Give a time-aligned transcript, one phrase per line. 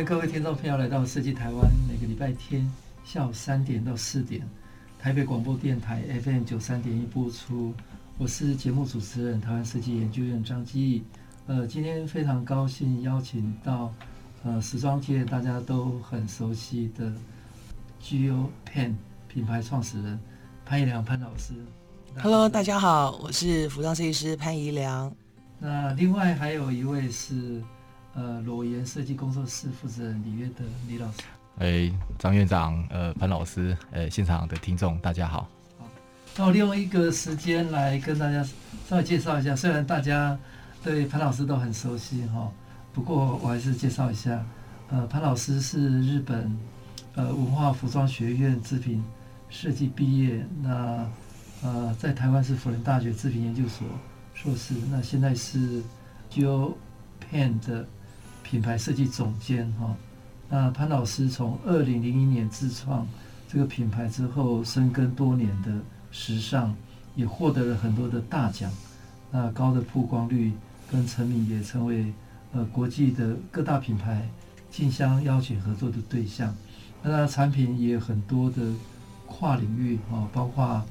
[0.00, 2.66] 迎各位听众朋友来到设计台湾，每个礼拜天
[3.04, 4.40] 下午三点到四点，
[4.98, 7.74] 台北广播电台 FM 九三点一播出。
[8.16, 11.02] 我是节目主持人，台湾设计研究院张基义。
[11.46, 13.92] 呃，今天非常高兴邀请到
[14.42, 17.12] 呃时装界大家都很熟悉的
[18.02, 18.94] Gio Pen
[19.28, 20.18] 品牌创始人
[20.64, 21.52] 潘怡良潘老师。
[22.22, 25.14] Hello，大家好，我是服装设计师潘怡良。
[25.58, 27.62] 那另外还有一位是
[28.14, 31.18] 呃裸颜设计工作室负责人李约德李老师。
[31.58, 35.48] 哎，张院长，呃，潘老师，呃，现场的听众大家好。
[35.78, 35.88] 好
[36.36, 38.42] 那我利用一个时间来跟大家
[38.88, 40.38] 稍微介绍一下，虽然大家
[40.82, 42.50] 对潘老师都很熟悉哈，
[42.92, 44.44] 不过我还是介绍一下。
[44.88, 46.56] 呃，潘老师是日本
[47.14, 49.02] 呃文化服装学院制品
[49.48, 51.06] 设计毕业，那
[51.62, 53.86] 呃在台湾是辅仁大学制品研究所
[54.34, 55.82] 硕士，那现在是
[56.28, 56.76] j o
[57.20, 57.86] p a n 的
[58.50, 59.94] 品牌设计总监哈。
[60.48, 63.06] 那潘老师从二零零一年自创
[63.46, 65.72] 这个品牌之后，深耕多年的。
[66.12, 66.74] 时尚
[67.14, 68.68] 也获得了很多的大奖，
[69.30, 70.52] 那高的曝光率
[70.90, 72.12] 跟成名也成为
[72.52, 74.28] 呃国际的各大品牌
[74.72, 76.52] 竞相邀请合作的对象。
[77.00, 78.60] 那它产品也有很多的
[79.24, 80.82] 跨领域哈，包括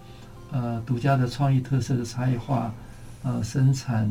[0.51, 2.73] 呃独家的创意特色的差异化，
[3.23, 4.09] 呃生产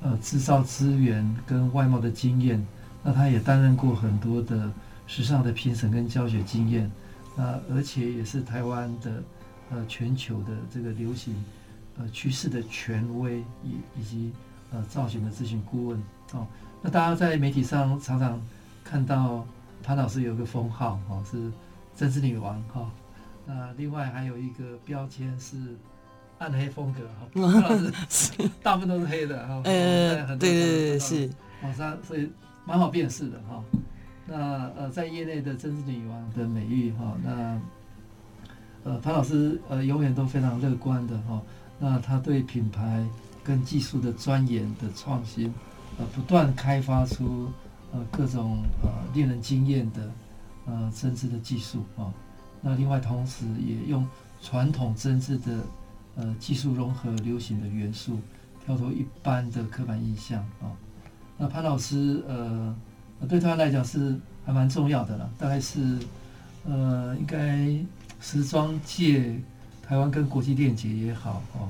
[0.00, 2.66] 呃制造资源跟外贸的经验。
[3.08, 4.70] 那他也担任过很多的
[5.06, 6.90] 时尚的评审跟教学经验，
[7.34, 9.22] 那，而且也是台湾的。
[9.70, 11.44] 呃，全球的这个流行
[11.98, 14.32] 呃趋势的权威以以及
[14.72, 16.02] 呃造型的咨询顾问
[16.32, 16.46] 哦，
[16.80, 18.40] 那大家在媒体上常常
[18.82, 19.46] 看到
[19.82, 21.52] 潘老师有个封号哈、哦，是
[21.94, 22.90] 针织女王哈、哦，
[23.44, 25.58] 那另外还有一个标签是
[26.38, 27.28] 暗黑风格哈，
[27.68, 27.76] 老
[28.08, 31.30] 师大部分都是黑的哈，呃、哦，对对对是，
[31.62, 32.30] 网上所以
[32.68, 33.64] 蛮好辨识的哈、哦，
[34.26, 37.60] 那呃在业内的针织女王的美誉哈、哦，那。
[38.84, 41.42] 呃，潘老师呃永远都非常乐观的哈、哦，
[41.80, 43.04] 那他对品牌
[43.42, 45.52] 跟技术的钻研的创新，
[45.98, 47.48] 呃，不断开发出
[47.92, 50.10] 呃各种呃令人惊艳的
[50.66, 52.12] 呃针织的技术啊、哦，
[52.62, 54.08] 那另外同时也用
[54.40, 55.60] 传统针织的
[56.14, 58.18] 呃技术融合流行的元素，
[58.64, 60.72] 跳脱一般的刻板印象啊、哦，
[61.38, 62.76] 那潘老师呃
[63.28, 65.98] 对他来讲是还蛮重要的了，大概是
[66.66, 67.74] 呃应该。
[68.20, 69.40] 时装界，
[69.80, 71.68] 台湾跟国际链接也好哦，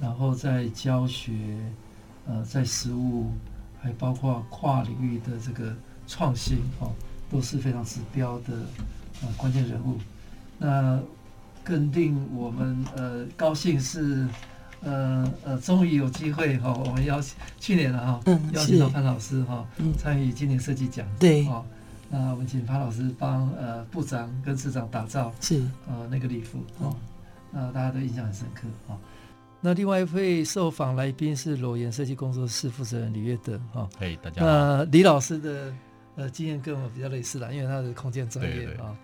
[0.00, 1.34] 然后在教学，
[2.26, 3.30] 呃，在实务，
[3.78, 6.90] 还包括跨领域的这个创新哦，
[7.30, 8.54] 都是非常指标的
[9.20, 9.98] 呃关键人物。
[10.58, 10.98] 那
[11.62, 14.26] 更令我们呃高兴是，
[14.82, 21.64] 呃呃，终于有机会哈、哦，我们邀请去年了哈，嗯、邀请到潘老师哈、嗯、参与今年设计奖对哦。
[22.10, 26.94] 那我们请潘老师帮呃部长跟市长打造是呃那个礼服哦，
[27.50, 28.98] 那大家都印象很深刻哈、哦。
[29.60, 33.88] 那另外一位受访来宾是裸岩设计工作室负责人李月德哈。
[33.98, 34.46] 嘿、哦，大家好。
[34.46, 35.72] 那李老师的
[36.16, 38.94] 呃经验跟我比较类似啦，因为他是空间专业啊。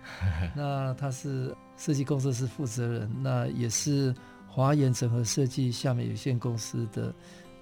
[0.53, 4.13] 那他是设计工作室负责人，那也是
[4.59, 7.13] 华研整合设计下面有限公司的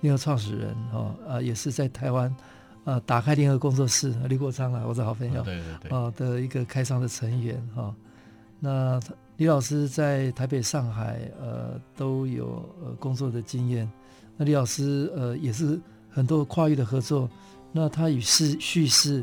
[0.01, 2.35] 联合创始人哈啊，也是在台湾。
[2.83, 7.93] 啊，打开联合工作室，李国昌啊，我的好朋友，对对对，啊的一个开商的成员哈。
[8.61, 8.97] 那
[9.35, 12.45] 李老师在台北、上海呃都有
[12.81, 13.91] 呃工作的经验。
[14.37, 15.77] 那李老师呃也是
[16.09, 17.29] 很多跨域的合作。
[17.73, 19.21] 那他以叙叙事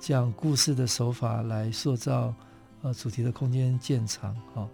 [0.00, 2.34] 讲故事的手法来塑造
[2.82, 4.68] 呃主题的空间建场哈。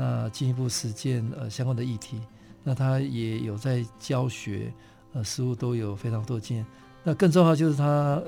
[0.00, 2.18] 那进一步实践呃相关的议题。
[2.64, 4.72] 那他也有在教学
[5.12, 6.64] 呃实务都有非常多经验。
[7.04, 8.22] 那更重要就是他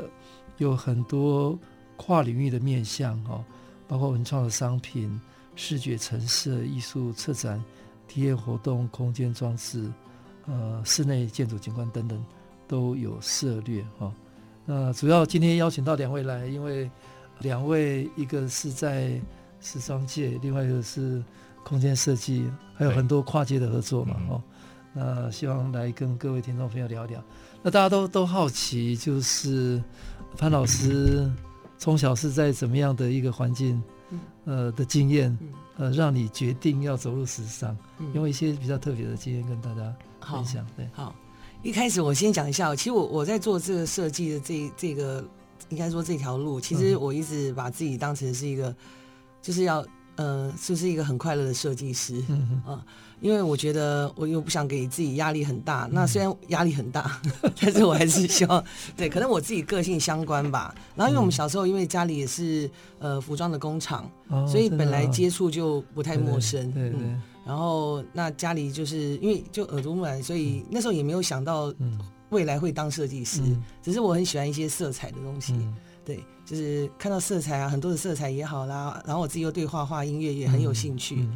[0.58, 1.58] 有很多
[1.96, 3.42] 跨领域的面向哦，
[3.88, 5.19] 包括文创的商品、
[5.56, 7.62] 视觉陈设、艺术策展、
[8.06, 9.90] 体验活动、空间装置、
[10.46, 12.22] 呃室内建筑景观等等
[12.69, 14.12] 都有涉猎哈。
[14.66, 16.90] 那主要今天邀请到两位来，因为
[17.40, 19.20] 两位一个是在
[19.60, 21.22] 时装界，另外一个是
[21.64, 24.43] 空间设计，还有很多跨界的合作嘛哦。
[24.94, 27.23] 那希望来跟各位听众朋友聊聊。
[27.62, 29.82] 那大家都都好奇，就是
[30.37, 31.31] 潘老师
[31.79, 33.82] 从小是在怎么样的一个环境，
[34.44, 35.37] 呃的经验，
[35.79, 37.75] 呃，让你决定要走入时尚，
[38.12, 40.67] 用一些比较特别的经验跟大家分享。
[40.76, 41.15] 对，好，
[41.62, 45.25] 一开始我先讲一下，其实我我在做这个设计的这这个，
[45.70, 48.75] 应该说这条路，其实我一直把自己当成是一个，
[49.41, 49.82] 就是要。
[50.17, 52.85] 呃，就是一个很快乐的设计师，嗯哼、呃、
[53.20, 55.87] 因为我觉得我又不想给自己压力很大。
[55.87, 57.20] 嗯、那虽然压力很大，
[57.61, 58.62] 但是我还是希望，
[58.97, 60.75] 对，可能我自己个性相关吧。
[60.94, 67.23] 然后因为我们小时候，因为家里也是呃服装的工厂，哦、所以本来接触就不太陌生，对，对，对，对、嗯。
[67.44, 71.73] 然后那家里就是因为就耳濡目染，所以那时候也没有想到
[72.29, 75.55] 未来会当设计师，嗯、只是我很喜欢一些色彩的东西。
[75.55, 81.28] 嗯对，就是看到色彩啊，很多的色彩也好啦，然后我自己又对画画、音乐也很有兴趣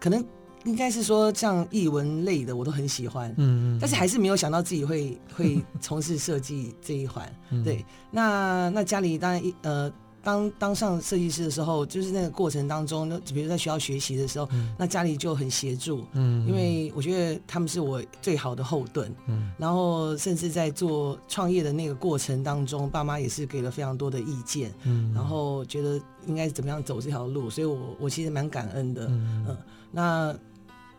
[0.00, 0.24] 可能
[0.64, 7.30] 应该是说像艺文类的我都很喜欢，嗯嗯，但是还是没有想到自己会会从事设计这一环。
[7.50, 9.92] 嗯、对，那那家里当然一呃。
[10.26, 29.56] 当当上设计师的时候，就是那个过程当中，那比如在学校学习的时候，嗯、那家里就很协助，嗯，因为我觉得他们是我最好的后盾，嗯，然后甚至在做创业的那个过程当中，爸妈也是给了非常多的意见，嗯，然后觉得应该怎么样走这条路，所以我我其实蛮感恩的，嗯，嗯，
[29.92, 30.36] 那。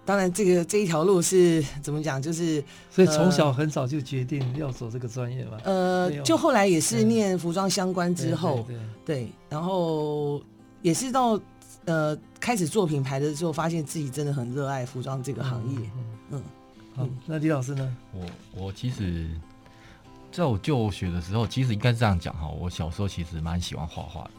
[0.07, 2.21] 当然，这个这一条路是怎么讲？
[2.21, 5.57] 就是所以从小很早就决定要走这个专业嘛。
[5.65, 10.42] 呃，就后来也是念服装相关之后，对，对，对，对，然后
[10.81, 11.38] 也是到
[11.83, 15.77] 呃开始做品牌的时候，发现自己真的很热爱服装这个行业。
[15.98, 16.44] 嗯，嗯
[16.95, 17.98] 好，那李老师呢？
[18.13, 19.30] 我我其实
[20.31, 22.48] 在我就学的时候，其实应该是这样讲哈。
[22.48, 24.31] 我小时候其实蛮喜欢画画的，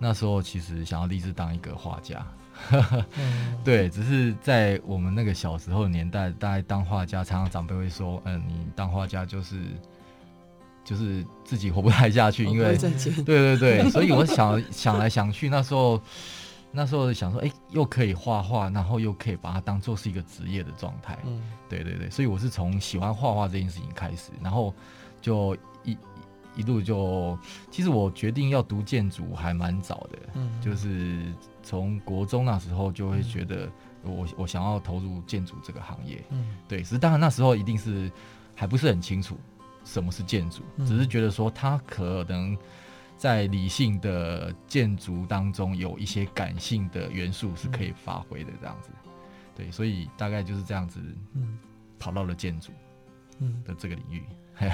[0.00, 2.26] 那时候其实想要立志当一个画家。
[3.64, 9.56] 对，只是在我们那个小时候的年代，大概当画家，常常长辈会说：“嗯，你当画家就是
[10.84, 13.86] 就是自己活不太下去，因为对对对。
[13.90, 16.00] ”所以我想想来想去，那时候
[16.70, 22.10] 那时候想说：“哎，又可以画画，然后又可以把它当做是一个职业的状态。”嗯，对对对。
[22.10, 24.74] 所以我是从喜欢画画这件事情开始，然后
[25.20, 25.56] 就
[26.56, 27.38] 一一路就，
[27.70, 31.20] 其实我决定要读建筑还蛮早的，嗯，就是。
[31.64, 33.70] 从国中那时候就会觉得
[34.02, 38.10] 我我想要投入建筑这个行业，嗯，对，只是当然那时候一定是
[38.52, 39.38] 还不是很清楚
[39.84, 42.58] 什么是建筑，只是觉得说它可能
[43.16, 48.90] 在理性的建筑当中有一些感性的元素是可以发挥的这样子，
[49.54, 50.98] 对，所以大概就是这样子，
[51.34, 51.56] 嗯，
[51.96, 52.72] 跑到了建筑，
[53.38, 53.62] 嗯。
[53.64, 54.68] 的这个领域，嘿。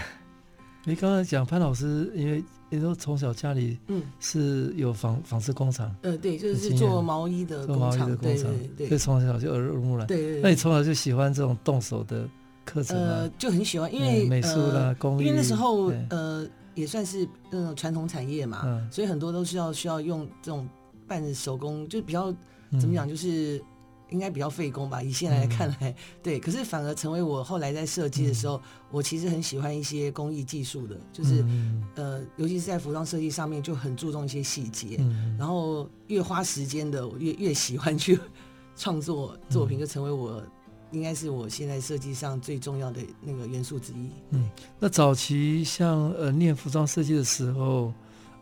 [0.84, 10.06] 你刚才讲潘老师，因为你说从小家里嗯是有纺纺织工厂，呃对，就是做毛衣的工厂，对对对，所以从小就耳濡目染。
[10.06, 12.28] 对对，那你从小就喜欢这种动手的
[12.64, 13.06] 课程吗？
[13.08, 20.68] 呃，就很喜欢，因为美术啦、工艺，因为那时候呃也算是那种传统产业嘛，所以很多都是要需要用这种
[21.06, 22.32] 半手工，就比较
[22.80, 23.62] 怎么讲，就是。
[24.10, 26.40] 应该比较费工吧，以现在来看来，嗯、对。
[26.40, 34.96] 可是反而成为我后来在设计的时候，嗯、我其实很喜欢一些工艺技术的，就是、嗯、呃，尤其是在服装设计上面就很注重一些细节。
[35.00, 38.18] 嗯、然后越花时间的，我越越喜欢去
[38.76, 40.50] 创作作品，就成为我、嗯、
[40.92, 44.10] 应该是我现在设计上最重要的那个元素之一。
[44.30, 44.48] 嗯，
[44.78, 47.92] 那早期像呃念服装设计的时候，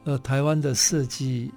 [0.04, 1.50] 呃，台湾的设计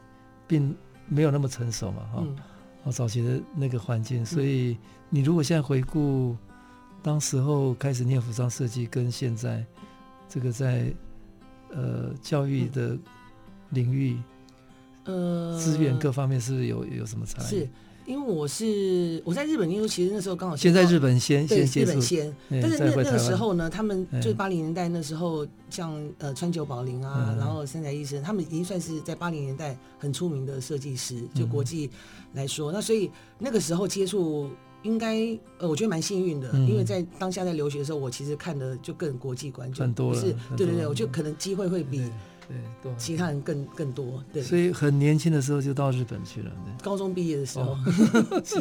[0.48, 0.76] 并
[1.08, 2.36] 没有那么成熟嘛，哈、嗯。
[2.84, 4.78] 哦，早期的那个环境，所以
[5.10, 6.36] 你如果现在回顾，
[7.02, 9.66] 当时候开始念服装设计，跟现在
[10.28, 10.94] 这个在
[11.72, 12.98] 呃教育的
[13.72, 14.18] 领域，
[15.06, 17.68] 呃资源各方面，是不是有有什么差异？
[18.10, 31.88] 因为我是我在日本，因为其实那时候刚好先在日本先对先日本先，但是那那个时候呢，他们就是八零年代那时候，像呃川久保玲啊，然后三宅一生，他们已经算是在八零年代很出名的设计师，就国际
[32.34, 34.50] 来说，那所以那个时候接触
[34.82, 35.16] 应该
[35.60, 42.02] 呃，我觉得蛮幸运的，因为在当下在留学的时候，我其实看的就更国际观，就不是对对对，我觉得可能机会会比。
[42.82, 46.52] 对，其他人更更多，对，所以很年轻的时候就到日本去了。
[46.82, 47.78] 高中毕业的时候，
[48.44, 48.60] 是，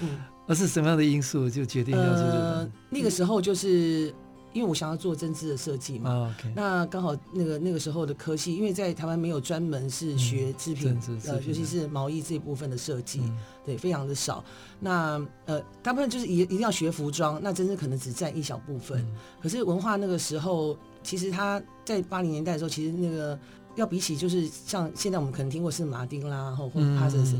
[0.00, 2.40] 嗯，而是什么样的因素就决定要去日本？
[2.40, 4.12] 呃，那个时候就是
[4.52, 10.94] 因为我想要做针织的设计嘛，那刚好那个那个时候的科系，因为在台湾没有专门是学织品，
[11.26, 13.22] 呃，尤其是毛衣这一部分的设计，
[13.64, 14.44] 对，非常的少。
[14.78, 19.02] 那呃，大部分就是一一定要学服装，那针织可能只占一小部分。
[19.40, 20.76] 可是文化那个时候。
[21.02, 23.38] 其实他在八零年代的时候，其实那个
[23.76, 27.36] 要比起就是像现在我们可能听过是马丁啦，或或者帕森斯，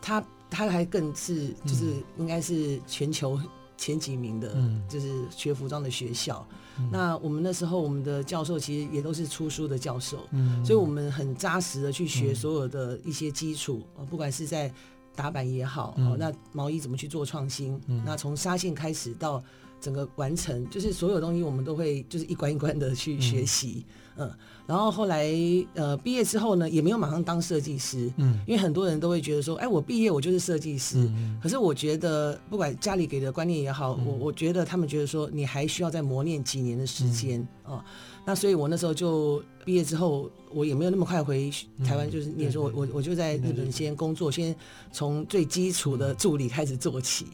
[0.00, 3.38] 他他还更是就是应该是全球
[3.76, 6.46] 前几名的，嗯、就是学服装的学校。
[6.78, 14.72] 嗯、那我们那时候我们的教授其实也都是出书的教授，嗯，所以我们很扎实的去学所有的一些基础，嗯、不管是在
[15.14, 19.42] 打版也好，那毛衣怎么去做创新，嗯、那从纱线开始到
[19.80, 23.84] 整个完成，就是所有东西我们都会就是一关一关的去学习，
[24.16, 24.28] 嗯。
[24.28, 24.34] 嗯
[24.68, 25.26] 然后后来，
[25.72, 37.84] 呃，毕业之后呢，也没有马上当设计师，嗯，因为很多人都会觉得说，哎，我毕业我就是设计师，嗯，可是我觉得，不管家里给的观念也好，嗯、我我觉得他们觉得说，你还需要再磨练几年的时间，嗯、哦，
[38.26, 41.50] 那所以我那时候就毕业之后，我也没有那么快回
[41.82, 44.54] 台湾，就是念书，我我我就在日本先工作，先
[44.92, 47.24] 从最基础的助理开始做起，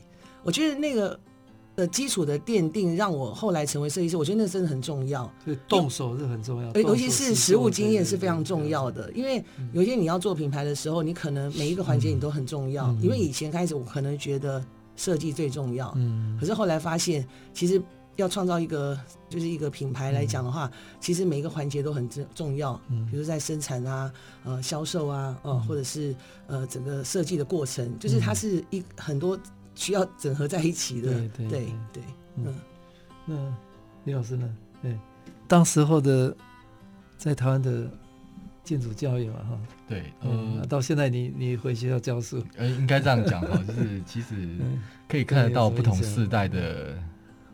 [0.44, 1.18] 我觉得那个。
[1.76, 5.28] 的基础的奠定，让我后来成为设计师，我觉得那真的很重要。
[5.44, 9.10] 对，动手是很重要，尤其是实物经验是非常重要的。
[9.12, 12.92] 因为有些你要做品牌的时候，你可能每一个环节你都很重要。
[13.02, 14.64] 因为以前开始，我可能觉得
[14.94, 17.82] 设计最重要，嗯，可是后来发现，其实
[18.14, 18.96] 要创造一个
[19.28, 22.80] 就是一个品牌来讲的话，其实每一个环节都很重重要。
[22.88, 24.12] 嗯，比如在生产啊，
[24.44, 26.14] 呃，销售啊，呃，或者是
[26.46, 29.36] 呃整个设计的过程，就是它是一很多。
[29.74, 32.02] 需要整合在一起的，对对对，对，
[32.36, 32.54] 嗯，
[33.26, 33.34] 那
[34.04, 34.56] 李老师呢？
[34.80, 34.96] 对，
[35.48, 36.34] 当时候的
[37.16, 37.90] 在台湾的
[38.62, 44.56] 建筑教育嘛，哈，对，呃，到现在你你回学校教书，呃，应该这样讲哈，就是其实
[45.08, 46.98] 可以看得到不同世代的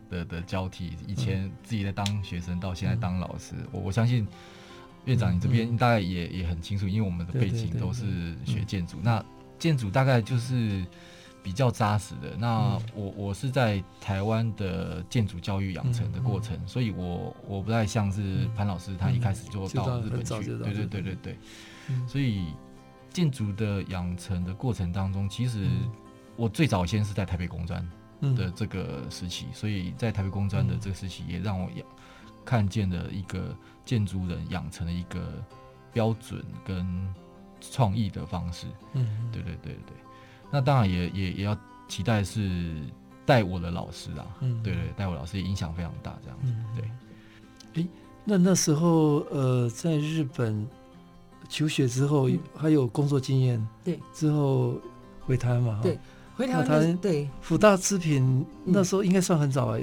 [0.09, 4.27] 的的交替，以前自己在当学生，到现在当老师，我我相信
[5.05, 9.23] 院长你这边大概也也很清楚，因为我们的背景都是学建筑，那
[9.57, 10.85] 建筑大概就是。
[11.43, 12.35] 比较扎实的。
[12.37, 20.43] 那我我是在台湾的建筑教育养成的过程，所以我我不太像是潘老师，他一开始就到日本去。
[20.57, 21.37] 对对对对对。
[22.07, 22.53] 所以
[23.11, 25.67] 建筑的养成的过程当中，其实
[26.37, 27.85] 我最早先是在台北工专
[28.35, 31.85] 的这个时期，所以在台北工专的这个时期，也让我养
[32.45, 35.43] 看见了一个建筑人养成的一个
[35.91, 37.13] 标准跟
[37.59, 38.67] 创意的方式。
[38.93, 39.95] 嗯，对对对对。
[40.51, 42.73] 那当然也也也要期待是
[43.25, 47.81] 带我的老师啊，嗯，对对，带我老师影响非常大，这样子，对。
[47.81, 47.87] 诶，
[48.25, 50.67] 那那时候呃，在日本
[51.47, 54.75] 求学之后，还有工作经验，对，之后
[55.21, 55.97] 回台湾嘛，对，
[56.35, 59.81] 回台湾，对，福大织品那时候应该算很早哎，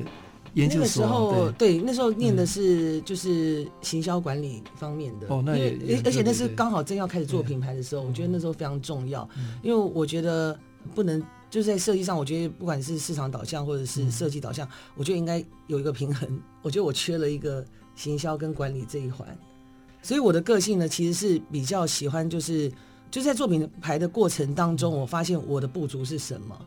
[0.59, 9.29] 研究所，那时候对，那时候念的是就是行销管理方面的，哦，那也，而且那是刚好正要开始做品牌的时候，我觉得那时候非常重要，
[9.63, 10.59] 因为我觉得。
[10.95, 16.41] 不能就是在设计上，我觉得不管是市场导向或者是设计导向，嗯、我觉得应该有一个平衡。
[16.63, 17.63] 我觉得我缺了一个
[17.95, 19.27] 行销跟管理这一环，
[20.01, 22.73] 所以我的个性呢，其实是比较喜欢就是
[23.11, 26.59] 就是在做品牌的过程当中，我发现我的不足是什么。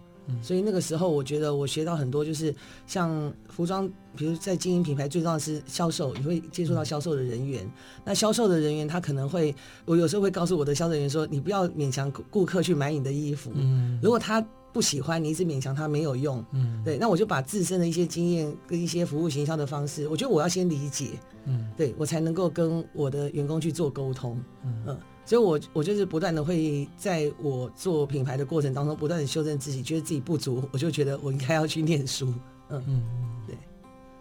[0.42, 2.54] 所以那个时候，我觉得我学到很多，就是
[2.88, 7.70] 像服装，比如在经营品牌，最重要的是销售，你会接触到销售的人员。
[8.06, 13.52] 那销售的人员，他可能会，我有时候会告诉我的销售人员说，你不要勉强顾客去买你的衣服。
[13.56, 14.00] 嗯。
[14.02, 16.44] 如果他不喜欢，你一直勉强他没有用。
[16.52, 16.82] 嗯。
[16.86, 21.10] 对，那我就把自身的一些经验跟一些服务行销的方式，我觉得我要先理解。
[21.46, 21.70] 嗯。
[21.76, 24.42] 对，我才能够跟我的员工去做沟通。
[24.64, 24.98] 嗯。
[25.26, 32.34] 所以我，我我就是不断的会在我做品牌的过程当中，不断的修正自己，觉得自己不足，我就觉得我应该要去念书。
[32.70, 33.04] 嗯嗯，
[33.48, 33.56] 对。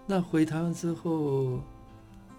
[0.07, 1.61] 那回台湾之后。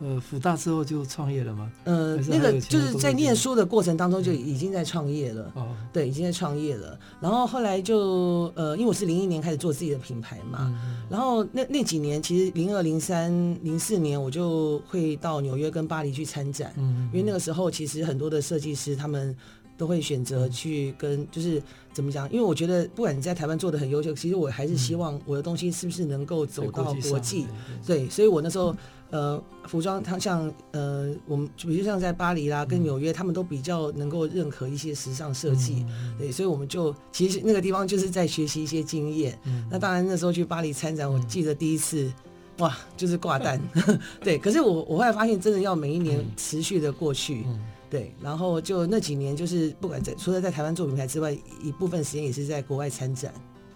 [0.04, 1.72] 呃，辅大之后就创业了吗？
[1.84, 5.52] 呃，那个就是在念书的过程当中就已经在创业了。
[5.54, 6.98] 哦，对，已经在创业了。
[7.20, 10.76] 然后后来就呃，因为我是零一年开始做自己的品牌嘛，
[11.08, 13.32] 然后那那几年其实零二、零三、
[13.62, 16.74] 零四年我就会到纽约跟巴黎去参展。
[16.78, 19.36] 嗯，因为那个时候其实很多的设计师他们
[19.78, 21.62] 都会选择去跟，就是
[21.94, 22.28] 怎么讲？
[22.32, 27.46] 因为我觉得不管你在台湾做的很优秀，其实我还是希望我的东西是不是能够走到国际。
[27.86, 28.76] 对，所以我那时候。
[29.12, 39.38] 呃，服装它像呃，我们比如像在巴黎啦，跟纽约，他们都比较能够认可一些时尚设计，嗯、对，所以我们就其实那个地方就是在学习一些经验。
[39.44, 42.14] 嗯、那当然那时候去巴黎参展，我记得第一次，嗯、
[42.60, 44.38] 哇，就是挂单，嗯、 对。
[44.38, 53.34] 可是我我后来发现，真的要每一年持续的过去，嗯、对，然后就那几年就是不管在除了在台湾做品牌之外，一部分时间也是在国外参展。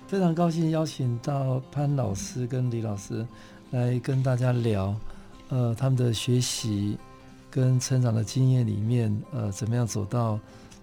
[0.08, 3.28] 非常高兴邀请到潘老师跟李老师
[3.72, 4.96] 来跟大家聊。
[5.50, 6.98] 呃，他们的学习
[7.50, 10.40] 跟成长的经验里面，呃，怎么样走到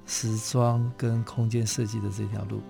[0.07, 2.61] 时装跟空间设计的这条路？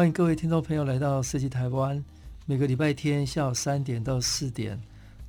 [0.00, 2.02] 欢迎各位听众朋友来到设计台湾，
[2.46, 4.80] 每个礼拜天下午三点到四点，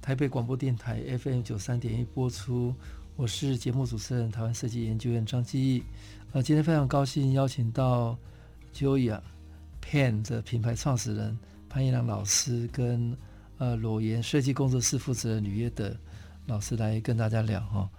[0.01, 2.74] 台北广播电台 FM 九三点一播出。
[3.18, 5.84] 我是节目主持人台湾设计研究院张基义。
[6.32, 8.18] 呃，今天非常高兴邀请到
[8.74, 9.20] Joya
[9.84, 11.38] Pen 的品牌创始人
[11.68, 13.13] 潘一良老师跟
[13.58, 15.94] 呃裸颜设计工作室负责人吕约德
[16.46, 17.90] 老师来跟大家聊哈。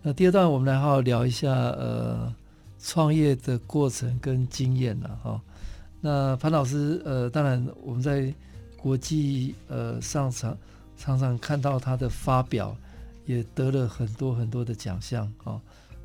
[0.00, 2.32] 那第二段我们来好好聊一下呃
[2.78, 5.42] 创业的过程跟经验了哈。
[6.00, 8.32] 那潘老师，呃，当然我们在
[8.76, 10.56] 国际呃上场
[10.96, 12.74] 常常看到他的发表，
[13.26, 15.60] 也得了很多很多的奖项啊、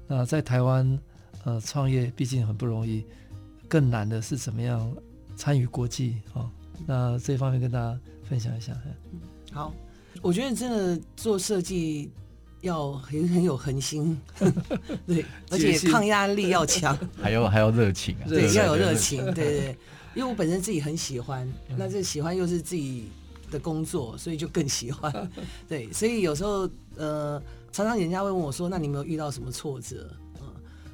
[0.07, 0.99] 那在台湾
[1.43, 3.05] 呃创业毕竟很不容易，
[3.67, 4.91] 更难的是怎么样
[5.37, 6.51] 参与国际啊、
[6.85, 8.73] 那这方面跟大家分享一下。
[9.53, 9.73] 好，
[10.21, 12.11] 我觉得真的做设计
[12.65, 14.19] 要很很有恒心，
[15.07, 19.59] 对， 而且抗压力要强， 还要还要热情啊，对，要有热情，对对。
[19.59, 19.77] 对。
[20.15, 21.45] 因为我本身自己很喜欢，
[21.77, 23.09] 那这喜欢又是自己
[23.51, 25.29] 的工作，所以就更喜欢。
[25.67, 27.37] 对，所以有时候呃，
[27.69, 30.47] 常常人家会问我说：“那你有没有遇到什么挫折？”嗯，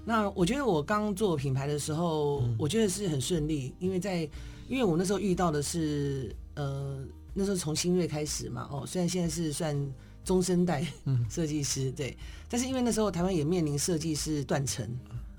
[0.04, 4.28] 那我觉得我刚做品牌的时候，我觉得是很顺利，因为在
[4.68, 6.98] 因为我那时候遇到的是呃，
[7.32, 9.78] 那时候从新锐开始嘛，哦，虽然现在是算
[10.24, 10.86] 中生代
[11.30, 12.18] 设计师，对，
[12.50, 14.88] 但是因为那时候台湾也面临设计师断层。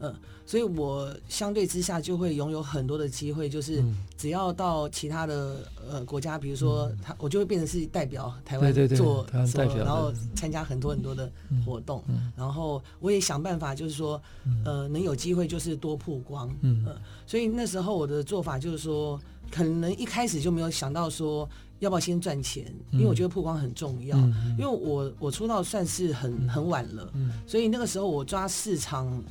[0.05, 0.13] 嗯，
[0.45, 3.81] 所以我相对之下就会拥有很多的机会，就是
[4.19, 5.59] 只要到其他的
[5.89, 11.31] 呃国家，比如说他，我就会变成是代表台湾做然后参加很多很多的
[11.65, 12.03] 活动，
[12.37, 14.21] 然后我也想办法，就是说
[14.65, 16.85] 呃能有机会就是多曝光，嗯，
[17.25, 19.21] 所以那时候我的做法就是说，
[19.53, 21.49] 可能一开始就没有想到说
[21.83, 24.17] 要不要先赚钱，因为我觉得曝光很重要，
[24.57, 27.13] 因为我我出道算是很很晚了，
[27.47, 29.23] 所以那个时候我抓市场。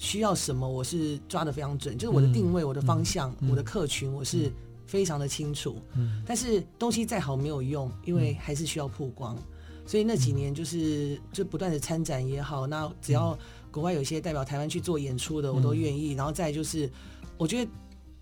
[0.00, 4.48] 需要什么，我是抓的非常准，就是我的定位、我的方向、我的客群，我是
[4.86, 5.74] 非常的清楚。
[6.24, 9.36] 但是东西再好没有用，因为还是需要曝光。
[9.84, 13.36] 所以那几年就是就不断的参展也好，那只要
[13.72, 16.12] 国外有些代表台湾去做演出的，我都愿意。
[16.12, 16.88] 然后再就是，
[17.36, 17.70] 我觉得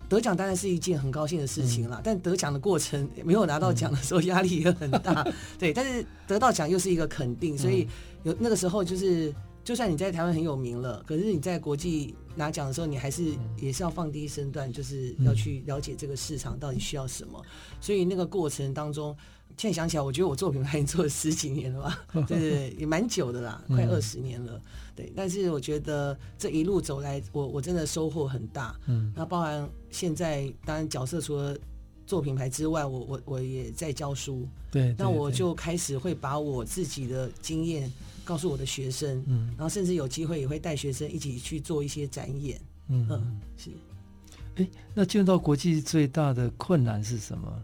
[0.09, 5.27] 得奖当然是一件很高兴的事情啦，但得奖的过程没有拿到奖的时候压力也很大。
[5.59, 7.87] 对，但是得到奖又是一个肯定，所以
[8.23, 9.33] 有那个时候就是。
[9.67, 17.43] 就算你在台湾很有名了，可是你在国际拿奖的时候，你还是也是要放低身段，就是要去了解这个市场到底需要什么。
[17.81, 19.13] 所以那个过程当中，
[19.57, 21.99] 现在想起来，我觉得我做品牌已经做了十几年了吧？
[22.27, 24.61] 对对对，也蛮久的啦，快二十年了。
[24.95, 28.73] 对，但是我觉得这一路走来，我我真的收获很大。
[28.85, 31.57] 嗯，那包含现在当然角色除了
[32.05, 34.47] 做品牌之外，我我我也在教书。
[34.71, 37.91] 对，那我就开始会把我自己的经验。
[38.27, 43.69] 告诉我的学生，嗯，然后甚至有机会也会带学生一起去做一些展演，嗯，嗯是。
[44.55, 47.63] 哎，那进入到国际最大的困难是什么？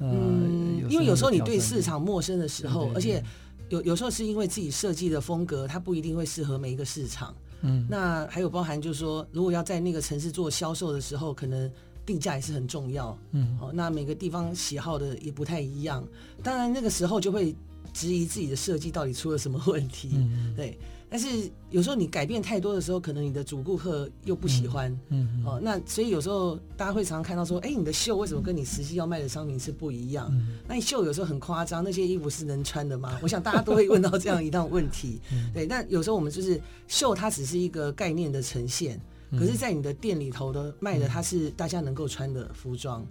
[0.00, 3.24] 嗯，因为有时候你对市场陌生的时候，对对对，而且
[3.68, 7.34] 有有时候是因为自己设计的风格，它不一定会适合每一个市场。
[7.62, 11.70] 嗯，那还有包含就是说，如果要在那个城市做销售的时候，可能
[12.06, 13.18] 定价也是很重要。
[13.32, 16.06] 嗯，哦，那每个地方喜好的也不太一样，
[16.42, 17.54] 当然那个时候就会。
[17.90, 20.10] 质疑自己的设计到底出了什么问题？
[20.12, 20.78] 嗯、对，
[21.10, 24.90] 但是有时候你改变太多的时候，可能你的主顾客又不喜欢。
[25.08, 30.28] 嗯，嗯哦，那所以有时候大家会常常看到说，哎、欸，你的秀为什么跟你实际要卖的商品是不一样？
[30.32, 33.18] 嗯、那你秀有时候很夸张，那些衣服是能穿的吗？
[33.22, 35.20] 我想大家都会问到这样一道问题。
[35.54, 39.00] 对，但有时候我们就是秀，它只是一个概念的呈现，
[39.32, 43.06] 可是，在你的店里头的卖的，它是大家能够穿的服装。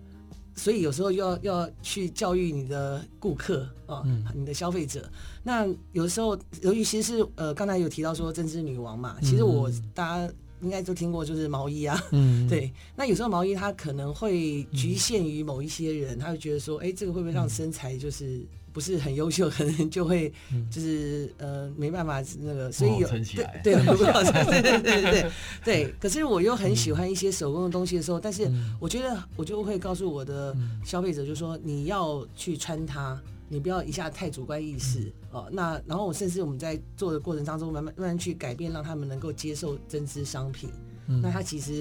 [0.58, 5.10] 所以有时候要要去教育你的顾客啊，嗯、你的消费者。
[5.44, 11.98] 那有的时候，由于其实是呃，刚才有提到说针织女王嘛，其实我大家应该都听过，就是毛衣啊。
[12.12, 12.70] 嗯， 对。
[12.96, 18.46] 那有时候毛衣它可能会局限于某一些人，他会觉得说，哎、欸，这个会不会让身材就是。
[18.78, 20.32] 不是很优秀， 可能就会
[20.70, 25.32] 就是呃没办法那个，所以有对对，不要穿对对对
[25.64, 25.96] 对。
[26.00, 28.48] 可是我又很喜欢一些手工的东西的时候，但是
[28.80, 35.50] 我觉得我就会告诉我的消费者，就说你要去穿它，你不要一下太主观意识哦。
[35.52, 40.70] 那然后我甚至我们在做的过程当中，慢慢慢慢去改变，让他们能够接受针织商品。
[41.08, 41.78] 那它其实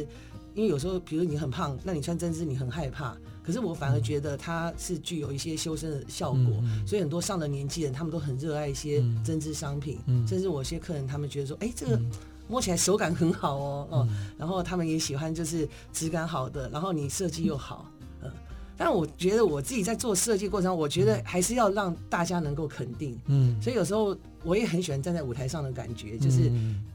[0.54, 3.14] 因为有时候，比如你很胖，那你穿针织你很害怕。
[3.46, 12.00] 可是我反而觉得它是具有一些修身的效果，嗯、所以很多上了年纪人，他们都很热爱一些针织商品，嗯、甚至我一些客人，他们觉得说，哎、欸，这个
[12.48, 17.88] 摸起来手感很好哦，哦、嗯，然后他们也喜欢就是质感好的，然后你设计又好，
[18.20, 18.30] 嗯，
[18.76, 26.50] 但我觉得我自己在做设计过程，我觉得还是要让大家能够肯定，嗯，所以有时候我也很喜欢站在舞台上的感觉，就是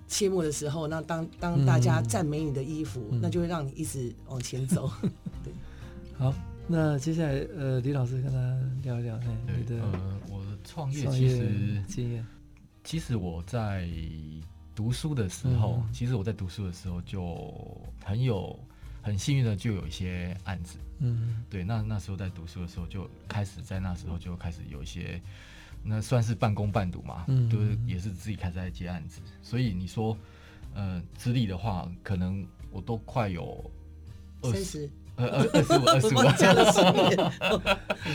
[0.09, 4.91] 谢幕的时候，那当当大家赞美你的衣服，嗯、那就会让你一直往前走，
[5.43, 5.53] 对。
[6.21, 6.31] 好，
[6.67, 8.37] 那接下来呃，李老师跟他
[8.83, 12.23] 聊一聊，哎，你的呃，我的创业其实经验，
[12.83, 13.89] 其实我在
[14.75, 17.51] 读书的时候，嗯、其实我在读书的时候就
[18.05, 18.55] 很有
[19.01, 25.19] 很幸运的就有一些案子，嗯，对，那那时候在读书的时候就开始在那时候就开始有一些。
[25.83, 30.15] 那算是半工半读嘛，嗯，就是也是自己开始在接案子，所以你说，
[30.75, 33.71] 呃，资历的话，可能我都快有
[34.43, 36.81] 二十，呃，二二十五，二十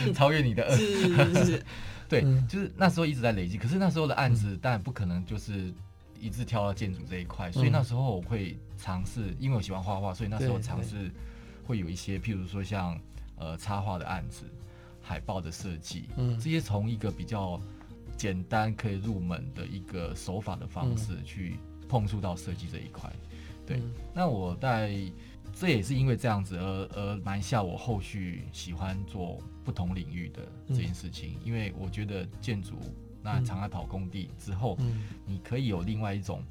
[0.09, 0.75] 五，超越你的二。
[0.75, 1.63] 十，
[2.09, 5.73] 对，就是那时候一直在累积，可是那时候的案子当然不可能就是
[6.19, 11.11] 一直跳到建筑这一块，所以那时候我会尝试，因为我喜欢画画，所以那时候尝试
[11.65, 12.99] 会有一些，譬如说像
[13.37, 14.45] 呃插画的案子。
[15.09, 17.57] 海报的设计，嗯，这些从一个比较
[18.17, 21.57] 简单可以入门的一个手法的方式去
[21.87, 23.09] 碰触到设计这一块，
[23.65, 23.81] 对。
[24.13, 24.99] 那我在
[25.59, 32.75] 这也是因为这样子而而埋下我后续喜欢做不同领域的这件事情，因为我觉得建筑
[33.23, 34.77] 那常爱跑工地之后，
[35.25, 36.43] 你可以有另外一种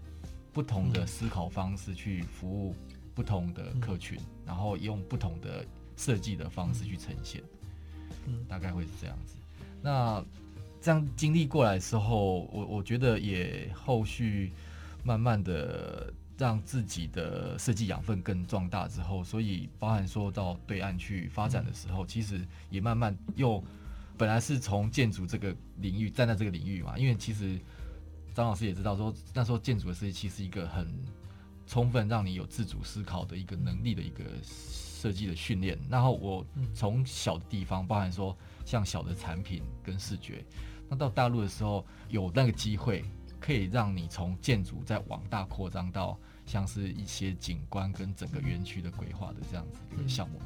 [0.53, 2.75] 不同的思考方式去服务
[3.15, 5.65] 不同的客群，然后用不同的
[5.97, 7.43] 设计的方式去呈现。
[8.49, 9.37] 大概会是这样子。
[9.81, 10.25] 那
[10.81, 14.53] 这样经历过来之后，我我觉得也后续
[15.05, 23.63] 慢慢的让自己的设计养分更壮大之后，所以包含说到对岸去发展的时候，其实也慢慢又
[24.17, 27.59] 本来是从建筑这个领域站在这个领域嘛，因为其实
[28.35, 30.87] 张老师也知道说，那时候建筑的设计其实一个很
[31.67, 34.25] 充分让你有自主思考的一个能力的一个。
[34.99, 36.45] 设计的训练，然后我
[36.75, 40.43] 从小的地方，包含说像小的产品跟视觉，
[40.89, 43.05] 那到大陆的时候有那个机会，
[43.39, 50.39] 可以让你从建筑再往大扩张到像是一些景观跟整个园区的规划的这样子一个项目。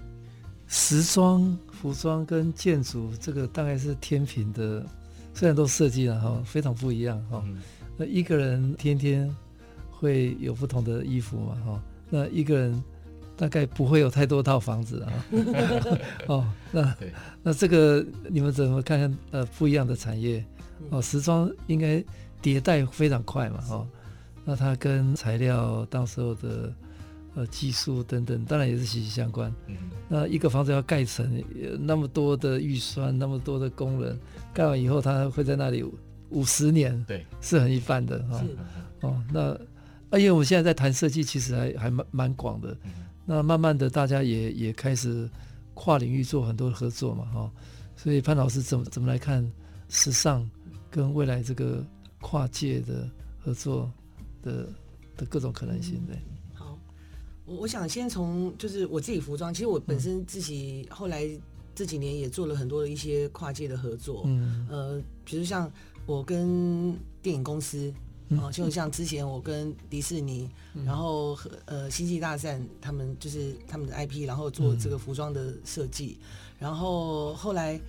[0.67, 4.85] 时装、服装跟建筑这个大概是天平的，
[5.35, 7.45] 虽然都设计了哈，非常不一样哈。
[7.97, 9.33] 那一个人天天
[9.91, 12.83] 会有不同的衣服嘛哈，那一个人。
[13.37, 15.25] 大概不会有太多套房子啊。
[16.29, 16.95] 哦，那
[17.43, 19.19] 那这个你们怎么看看？
[19.31, 20.45] 呃，不一样的产业
[20.91, 22.05] 哦，时装应该
[22.43, 23.65] 迭代非常快嘛。
[23.71, 23.89] 哦，
[24.45, 26.73] 那它跟材料到时候的
[27.35, 29.53] 呃技术等等，当然也是息息相关。
[29.69, 29.77] 嗯
[30.09, 31.43] 那一个房子要盖成
[31.79, 34.19] 那么多的预算，那么多的工人，
[34.53, 35.85] 盖完以后，它会在那里
[36.31, 38.43] 五十年，对，是很一般的哈。
[39.03, 39.53] 哦，那
[40.11, 42.77] 啊，因为我们现在在谈设计，其实还还蛮蛮广的。
[43.25, 45.31] 那慢慢的，大家也也开始
[45.75, 47.51] 跨领域做很多合作嘛，哈。
[47.95, 49.49] 所以潘老师怎么怎么来看
[49.89, 50.49] 时尚
[50.91, 51.85] 跟未来这个
[52.21, 53.93] 跨界的合作
[54.43, 54.69] 的
[55.17, 56.01] 的各种可能性？
[56.07, 56.19] 对。
[56.55, 56.79] 好，
[57.45, 61.29] 我我想先从就是我自己服装，其实我本身自己后来
[61.75, 65.71] 这几年也做了很多的一些跨界的合作，嗯，呃，比如像
[66.07, 67.93] 我跟电影公司。
[68.41, 76.27] 哦，就像之前我跟迪士尼，嗯、然后和呃星际大战他们就是他们的 IP，然后做这个服装的设计，嗯、
[76.61, 77.81] 然后后来，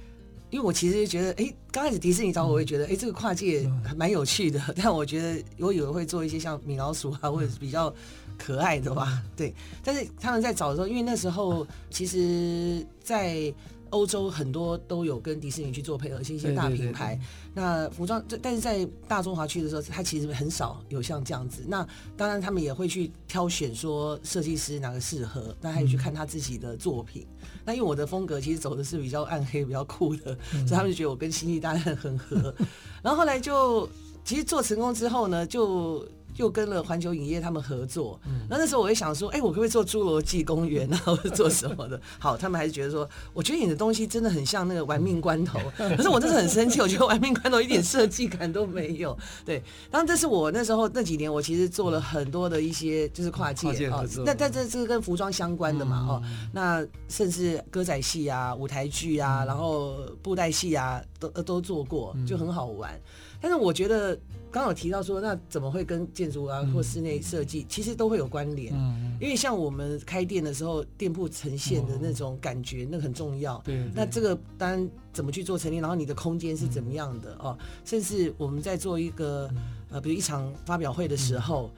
[0.52, 7.92] 因为我其实觉得，哎，刚开始迪士尼找我，我也觉得，哎，这个跨界还蛮有趣的，嗯、 但我觉得我以为会做一些像米老鼠啊，或者是比较
[8.38, 9.54] 可爱的吧，对。
[9.84, 13.52] 但是他们在找的时候，因为那时候其实，在
[13.92, 17.16] 欧洲很多都有跟迪士尼去做配合，是一些大品牌。
[17.16, 21.64] 对对对对，那服装，但是在大中华区的时候，它其实很少有像这样子。
[21.68, 27.28] 那当然，他们也会去挑选说设计师哪个适合，那还有去看他自己的作品。
[27.42, 32.54] 嗯、那因为我的风格其实走的是比较暗黑、比较酷的，嗯、所以他们就觉得我跟星际大战很合。
[33.04, 33.88] 然后后来就
[34.26, 36.06] 其实做成功之后呢，就。
[36.38, 42.00] 又跟了环球影业他们合作，嗯，那那时候我也想说，哎、欸，我可不可以做侏罗纪公园啊， 或者做什么的？
[42.20, 49.18] 好，他们还是觉得说，我觉得你的东西真的很像那个玩命关头， 可是我真的很生气，我觉得玩命关头一点设计感都没有。
[49.46, 63.00] 对，当然这是我那时候那几年，我其实做了很多的一些就是跨界啊，那但这这是跟服装相关的嘛，哦，那甚至歌仔戏啊、舞台剧啊，然后布袋戏啊，都都做过，就很好玩。
[63.42, 64.18] 但是我觉得。
[64.52, 68.74] 刚有提到说，那怎么会跟建筑啊或室内设计其实都会有关联？
[68.76, 73.58] 嗯，因为像我们开店的时候，店铺呈现的那种感觉，那很重要。
[73.64, 77.58] 对，那这个当然怎么去做陈列，然后你的空间是怎么样的哦？
[77.86, 79.50] 甚至我们在做一个
[79.90, 81.72] 呃，比如一场发表会的时候，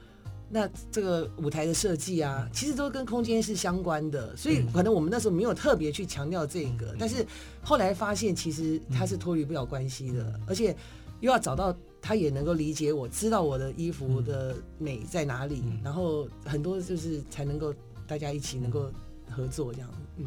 [0.50, 4.36] 那这个舞台的设计啊，其实都跟空间是相关的。
[4.36, 7.24] 所以可能我们那时候没有特别去强调这个，但是
[7.62, 10.74] 后来发现其实它是脱离不了关系的，而且
[11.20, 11.72] 又要找到。
[12.06, 17.72] 他也能够理解我，知道我的衣服的美在哪里，嗯、然后很多就是才能够
[18.06, 18.92] 大家一起能够
[19.30, 19.88] 合作这样。
[20.18, 20.26] 嗯，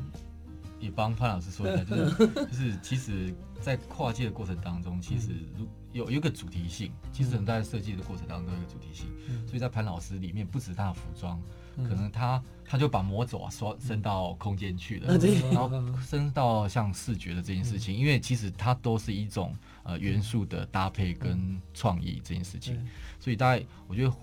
[0.79, 9.05] 也帮潘老师说一下，就是 就是其实，在跨界的过程当中，其实如有有一个主题性，其实很在设计的过程当中有一个主题性，
[9.45, 11.39] 所以在潘老师里面，不止他的服装，
[11.75, 15.15] 可能他他就把魔爪啊说伸到空间去了，
[15.51, 19.55] 然后伸到像视觉的这件事情，因为其实它都是一种
[19.87, 22.77] 呃元素的搭配跟创意这件事情，
[23.19, 24.13] 所以大概我觉得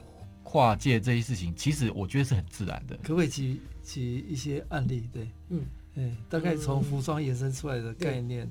[0.45, 2.97] 跨界这些事情，其实我觉得是很自然的。
[2.99, 5.09] 可不可以举举一些案例？
[5.13, 5.65] 对，嗯。
[5.97, 8.51] 哎，大概从服装延伸出来的概念，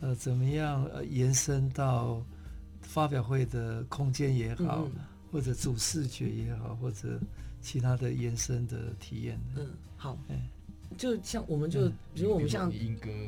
[0.00, 2.24] 呃，怎么样呃延伸到
[2.80, 4.88] 发表会的空间也好，
[5.30, 7.20] 或者主视觉也好，或者
[7.60, 9.38] 其他的延伸的体验。
[9.54, 9.66] 嗯，
[9.98, 10.40] 好，哎，
[10.98, 12.70] 就像我们就比如我们像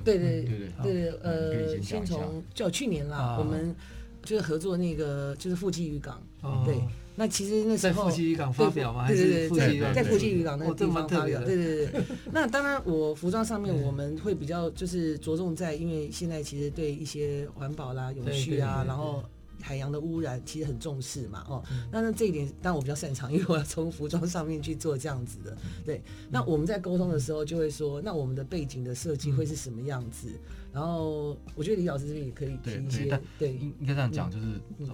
[0.05, 3.75] 对对对对对，呃，先从就去年啦，我们
[4.23, 6.21] 就是合作那个就是富基渔港，
[6.67, 6.79] 对。
[7.17, 9.07] 那其实那时候在富基渔港发表吗？
[9.07, 11.43] 对对对，在富基渔港那个地方发表。
[11.45, 12.03] 对对对。
[12.33, 19.23] 那当然，我服装上面我们会比较就是着重在，因为现在其实对一些环保啦、永续啊，然后
[19.63, 21.45] 海洋的污染其实很重视嘛。
[21.49, 25.57] 哦，那那这一点当然我比较擅长，因为我要从服装上面去做这样子的。
[25.85, 26.03] 对。
[26.31, 30.29] 那我们在沟通的时候就会说，那我们的背景的设计会是什么样子？
[30.73, 34.47] 然后我觉得李老师这边也可以提一些，对，应应该这样讲，就是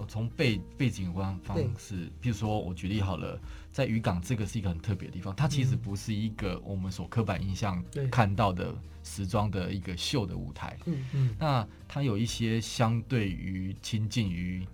[0.07, 3.39] 从背背景观方式，譬如说我举例好了，
[3.71, 8.73] 在渔港这个是一个很特别的地方，它其实不是一个我们所刻板印象看到的
[9.07, 14.67] 时装的一个秀的舞台，嗯嗯，那它有一些相对于亲近于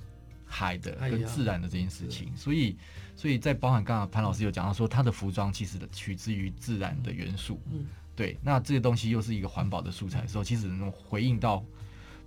[0.46, 2.76] 海的跟自然的这件事情，所以
[3.15, 7.86] 所以在包含刚刚潘老师有讲到说，他的服装其实取之于自然的元素，嗯。
[8.15, 11.63] 对，那这个东西又是一个环保的素材的时候，其实能回应到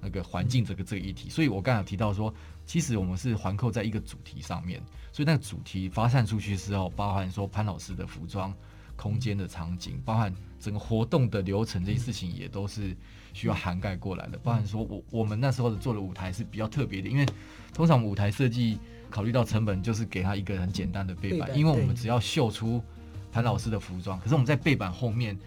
[0.01, 1.31] 那个环境这个这个议题。
[1.31, 8.53] 所以我刚才有提到说，其实我们是环扣在一个主题上面，所以那个主题发散出去之后，包含说潘老师的服装、
[8.97, 12.97] 空间的场景，包含整个活动的流程这些事情，也都是
[13.33, 14.38] 需要涵盖过来的。
[14.38, 17.27] 包含说我我们那时候的做的舞台是比较特别的，因为
[17.73, 18.79] 通常舞台设计
[19.11, 22.83] 考虑到成本，就是给他一个很简单的背板，因为我们只要秀出
[23.31, 25.38] 潘老师的服装，可是我们在背板后面。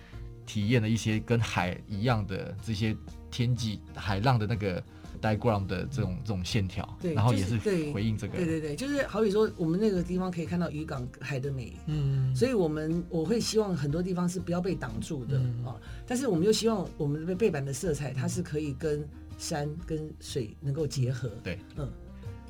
[0.45, 2.98] 体验了一些跟海一样的这些
[3.30, 4.84] 天际海浪的那个
[5.22, 7.58] diagram 的这种这种线条，对，然后也是
[7.92, 15.76] 回应这个，对对对，就是好比说我们那个地方可以看到渔港海的美，嗯，所以我们我会希望很多地方是不要被挡住的啊，
[16.08, 21.90] 但是我们又希望我们的背板的色彩它是可以跟山跟水能够结合，对，嗯，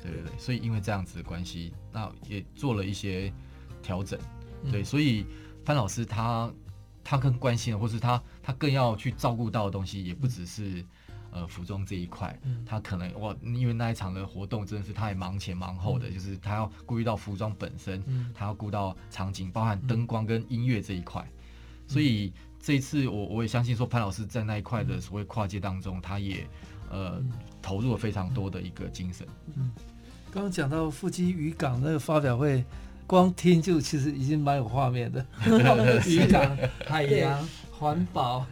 [0.02, 3.32] 对对对，所以因为这样子的关系，那也做了一些
[3.82, 4.18] 调整，
[4.70, 5.24] 对，所以
[5.64, 6.52] 潘老师他。
[7.02, 10.84] 他更关心的，或是他他更要去照顾到的东西，也不只是
[11.30, 12.38] 呃服装这一块。
[12.66, 18.02] 他可能哇，因为那一场的活动真的是他也忙前忙后的，就是他要顾虑到服装本身，
[18.34, 21.26] 他要顾到场景，包含灯光跟音乐这一块。
[21.86, 26.46] 所以这一次我我也相信说，潘老师在那一块的所谓跨界当中，他也
[26.90, 27.22] 呃
[27.60, 29.26] 投入了非常多的一个精神。
[29.56, 29.70] 嗯，
[30.30, 32.64] 刚刚讲到富基渔港那个发表会。
[33.06, 35.26] 光听就其实已经蛮有画面的，
[36.06, 38.46] 渔港、海洋、环保，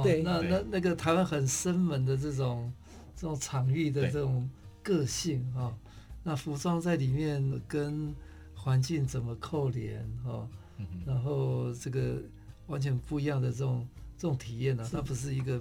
[0.00, 2.72] 哦，那那那个台湾很生猛的这种
[3.14, 4.48] 这种场域的这种
[4.82, 5.72] 个性啊，
[6.22, 8.14] 那服装在里面跟
[8.54, 10.48] 环境怎么扣连哦，
[11.06, 12.22] 然后这个
[12.66, 15.60] 完全不一样的这种这种体验呢，它不是一个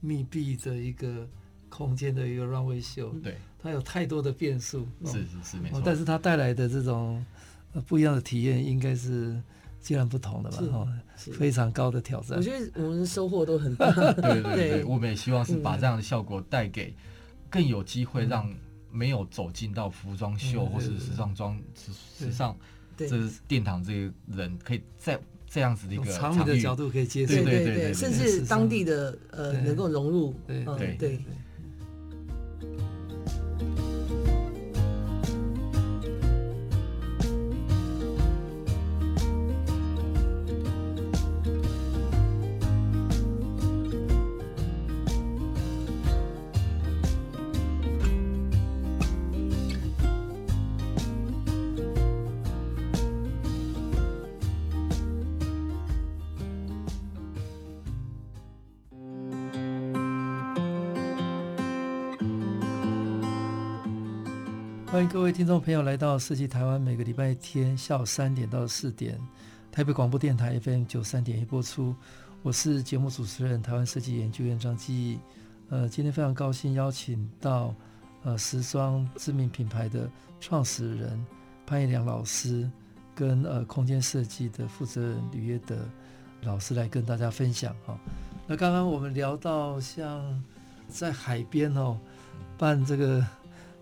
[0.00, 1.28] 密闭的一个
[1.68, 7.24] 空间的一个 runway show，对，它有太多的变数，是是是没错，但是它带来的这种。
[7.86, 9.42] 不一样的体验应该是
[9.82, 10.58] 截然不同的吧？
[10.70, 12.38] 哈，非常高的挑战。
[12.38, 13.90] 我觉得我们收获都很大。
[14.14, 16.94] 对对对，我们也希望是把这样的效果带给
[17.50, 18.48] 更有机会让
[18.90, 21.92] 没有走进到服装秀或是时尚装时
[22.26, 22.56] 时尚
[22.96, 23.08] 这
[23.48, 25.18] 殿堂这个人，可以在
[25.48, 26.44] 这样子的一个场域。
[26.44, 31.20] 的角度可以接受，对对对，甚至当地的呃能够融入，对对对。
[64.92, 69.18] 欢迎各位听众朋友来到设计台湾，每个礼拜天下午三点到四点，
[69.70, 71.96] 台北广播电台 FM 九三点一播出。
[72.42, 75.18] 我是节目主持人台湾设计研究院张基义。
[75.70, 77.74] 呃，今天非常高兴邀请到
[78.22, 80.06] 呃时装知名品牌的
[80.40, 81.26] 创始人
[81.64, 82.70] 潘一良老师，
[83.14, 85.74] 跟呃空间设计的负责人吕约德
[86.42, 87.98] 老师来跟大家分享哈。
[88.46, 90.44] 那刚刚我们聊到像
[90.86, 91.98] 在海边哦，
[92.58, 93.26] 办这个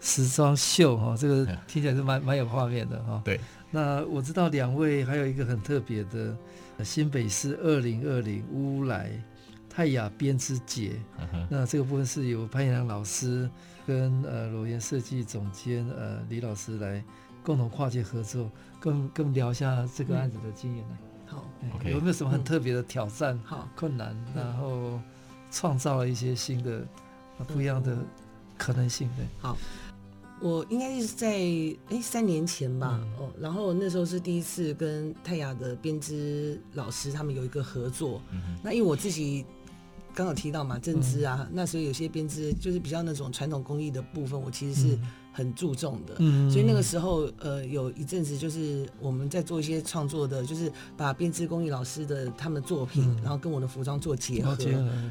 [0.00, 3.20] 时装秀哈，这个听起来是蛮蛮有画面的哈。
[3.24, 3.38] 对。
[3.70, 6.36] 那我知道两位还有一个很特别的
[6.84, 9.12] 新北市二零二零乌来
[9.68, 10.98] 泰雅编织节，
[11.48, 13.48] 那这个部分是由潘延良老师
[13.86, 17.00] 跟呃裸颜设计总监呃李老师来
[17.44, 20.98] 共同跨界合作，跟跟聊一下这个案子的经验呢。
[21.26, 21.44] 好，
[21.84, 23.38] 有没有什么很特别的挑战？
[23.44, 25.00] 好，困难，然后
[25.52, 26.82] 创造了一些新的
[27.46, 27.96] 不一样的
[28.58, 29.08] 可能性。
[29.16, 29.56] 对，好。
[30.40, 31.28] 我应该是在
[31.90, 38.22] 哎三年前吧，嗯、哦，然后那时候是第一次跟泰雅的编织老师他们有一个合作。
[38.32, 39.44] 嗯、那因为我自己
[40.14, 44.98] 刚好提到嘛，针织啊，嗯、那时候有些编织就是比较那种传统工艺的部分，我其实是。
[45.40, 54.54] 很注重的，嗯，所以那个时候，呃，有一阵子就是我们在做一些创作的，就是把编织工艺老师的他们的作品，然后跟我的服装做结合，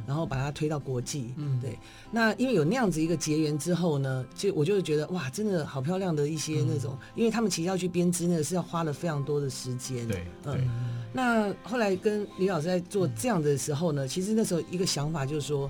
[0.06, 1.80] 然后把它推到国际，嗯，对。
[2.12, 11.02] 那因为有那样子一个结缘之后呢，就我就觉得哇，真的好漂亮的一些那种，因为他们其实要去编织，那个是要花了非常多的时间，对，嗯。
[11.12, 15.68] 那后来跟李老师在做这样的时候呢，其实那时候一个想法就是说。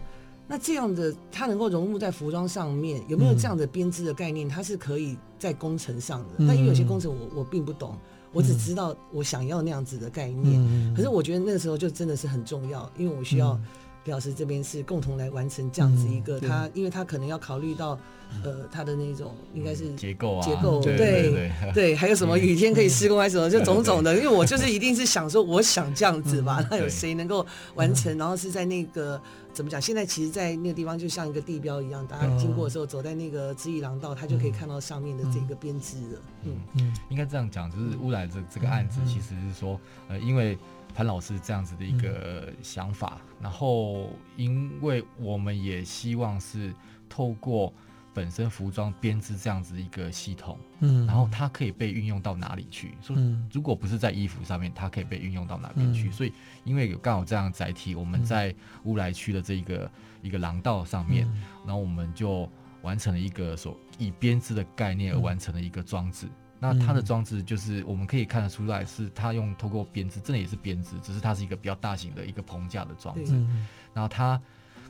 [0.52, 4.50] 那这样的它能够融入在服装上面，有没有这样的编织的概念？
[4.50, 6.30] 它是可以在工程上的。
[6.40, 7.96] 但因为有些工程我我并不懂，
[8.34, 10.94] 我只知道我想要那样子的概念。
[10.96, 13.60] 可是我觉得那个时候就真的是很重要，因为我需要
[14.06, 17.98] 李老师这边是共同来完成这样子一个他，因为他可能要考虑到。
[18.44, 24.16] 呃，他的那种应该是结构啊，结构对对，还有什么雨天可以施工还是什么，就种种的。
[24.16, 28.16] 因为我就是一定是想说，我想这样子吧，那有谁能够完成？
[28.20, 29.20] 然后是在那个
[29.52, 29.82] 怎么讲？
[29.82, 36.22] 现在其实，在那个地方就像一个地标一样，大家经过的时候，走在那个知意廊道，他就可以看到上面的这个编织了。
[36.44, 40.56] 嗯嗯，应该这样讲，就是乌来这这个案子，其实是说，呃，因为
[41.00, 46.74] 潘老师这样子的一个想法，然后因为我们也希望是
[47.08, 47.74] 透过。
[48.12, 52.98] 本身服装编织这样子一个系统，嗯，然后它可以被运用到哪里去？
[53.02, 53.16] 说
[53.54, 56.12] 如果不是在衣服上面，它可以被运用到哪边去？
[56.12, 56.34] 所以
[56.66, 59.90] 因为有刚好这样载体，我们在乌来区的这一个
[60.22, 61.26] 一个廊道上面，
[61.66, 62.50] 然后我们就
[62.82, 66.28] 完成了一个所以编织的概念而完成的一然后装置。
[66.60, 73.34] 那它的装置就是我们可以看得出来，是它用透过编织，真的也是编织，只是它是一个比较大型的一个棚架的装置，
[73.94, 74.40] 然后它。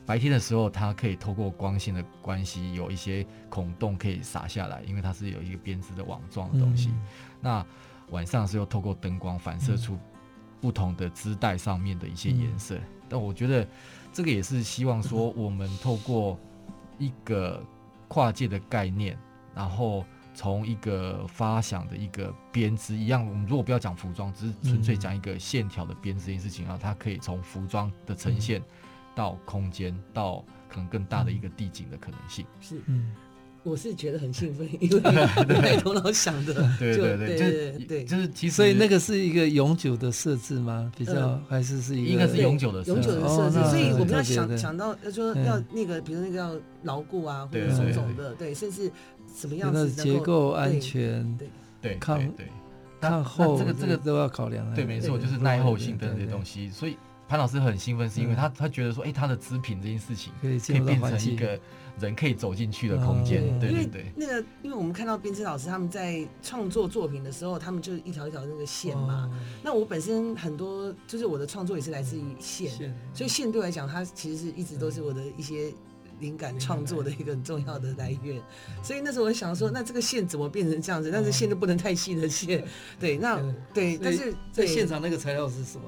[0.06, 6.90] 白天的时候，它可以透过光线的关系，有一些孔洞可以洒下来，因为它是有一个编织的网状的东西。
[6.90, 7.02] 嗯、
[7.40, 7.66] 那
[8.10, 10.00] 晚上是又透过灯光反射出
[10.60, 12.76] 不同的织带上面的一些颜色。
[12.76, 13.68] 嗯、但我觉得
[14.12, 16.40] 这个也是希望说， 我们透过
[16.98, 17.64] 一个
[18.08, 19.16] 跨界的概念，
[19.54, 20.04] 然后
[20.40, 28.62] 从一个发想的一个编织一样，我们如果不要讲服装，只是纯粹讲一个线条的编织这件事情啊，它可以从服装的呈现。
[29.14, 32.46] 到空间，到可能更大的一个地景的可能性。
[32.62, 33.14] 是，嗯，
[33.64, 35.02] 我是觉得很兴奋，因为
[35.62, 40.92] 在头脑想的， 对对对，对对，就是其实，所以那个是一个永久的设置吗？
[40.98, 43.60] 比较还是是一个应该是永久的永久的设置。
[43.70, 48.90] 所以我们要想想到要说要那个，比如那个要牢固啊，或者种种的，对，甚至
[49.36, 51.48] 什么样子结构安全，对。
[51.82, 52.46] 对抗对
[53.00, 54.74] 抗后，这个这个都要考量。
[54.76, 56.98] 对，没错，就是耐候性等这些东西，所以。
[57.30, 61.60] 潘老师很兴奋，是因为他他觉得说，哎，他的织品这件事情可以变成一个
[62.00, 64.12] 人可以走进去的空间，对对对。
[64.16, 69.30] 那个，因为我们看到编织老师他们在创作作品的时候，他们就是一条一条那个线嘛。
[69.62, 72.72] 那我本身很多就是我的创作也是来自于线，
[73.14, 75.72] 所以线对我来讲，它其实是一直都是我的一些
[76.20, 78.42] 灵感创作的一个很重要的来源。
[78.82, 81.12] 所以那时候我想说，那这个线怎么变成这样子？
[81.14, 82.66] 但是线就不能太细的线，
[83.00, 83.40] 对，那
[83.72, 85.84] 对，但是在现场那个材料是什么？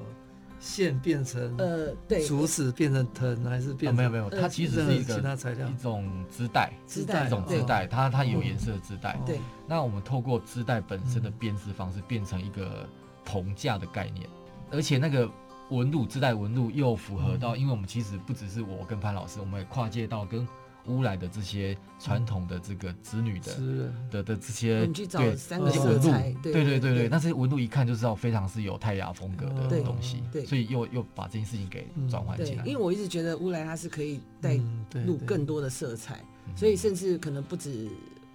[0.62, 3.92] 线变成呃，对，竹子变成藤还是变？
[3.92, 9.18] 没有没有，它其实是一个其他材料，一种织带，织带，一种织带，它它有颜色的织带。
[9.26, 12.88] 对，那我们透过织带本身的编织方式，变成一个
[13.24, 14.26] 铜架的概念，
[14.70, 15.28] 而且那个
[15.70, 20.46] 纹路织带纹路又符合到，因为我们其实不只是我跟潘老师，我们也跨界到跟。
[20.86, 25.06] 乌来的这些传统的这个子女的的的这些对
[25.36, 26.10] 这些纹路，
[26.42, 30.44] 对对对对，那这些纹路一看就知道非常是有泰雅风格的东西，对。
[30.44, 32.64] 所以又又把这件事情给转换进来。
[32.64, 34.58] 因为我一直觉得乌来它是可以带
[35.06, 36.20] 入更多的色彩，
[36.56, 37.88] 所以甚至可能不止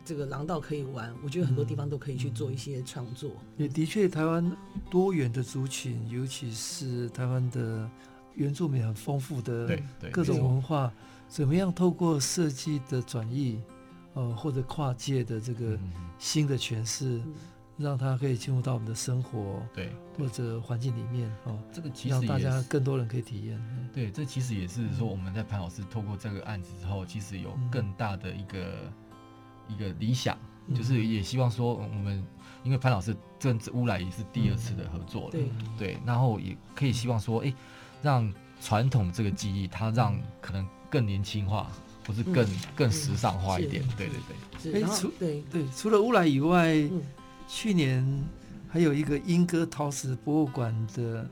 [0.05, 3.31] 这个廊道可以玩，我觉得很多地方都可以去做一些创作。
[3.57, 4.55] 也的确，台湾
[4.89, 7.89] 多元的族群，尤其是台湾的
[8.37, 9.77] 原住民很丰富的
[10.11, 10.89] 各种文化。
[11.27, 13.61] 怎么样透过设计的转译，
[14.13, 15.77] 呃，或者跨界的这个
[16.17, 17.21] 新的诠释，
[17.77, 21.59] 让它可以进入到我们的生活，对，或者环境里面哦。
[21.69, 23.61] 这个其实让大家更多人可以体验。
[23.93, 28.71] 对，这其实也是说我们在潘老师透过这个案子之后，其实有更大的一个、
[29.67, 30.37] 嗯、一个理想，
[30.73, 32.25] 就是也希望说我们，
[32.63, 35.49] 因为潘老师这乌来也是第二次的合作了，对。
[35.77, 37.53] 对，然后也可以希望说，哎，
[38.01, 41.69] 让传统这个技艺它让可能更年轻化。
[42.05, 44.81] 或是更、嗯、更时尚化一点，嗯、对对对。
[44.81, 45.43] 哎，除对。
[45.51, 47.01] 对，除了乌来以外，嗯、
[47.49, 48.01] 去年
[48.69, 51.29] 还有一个莺歌陶瓷博物馆的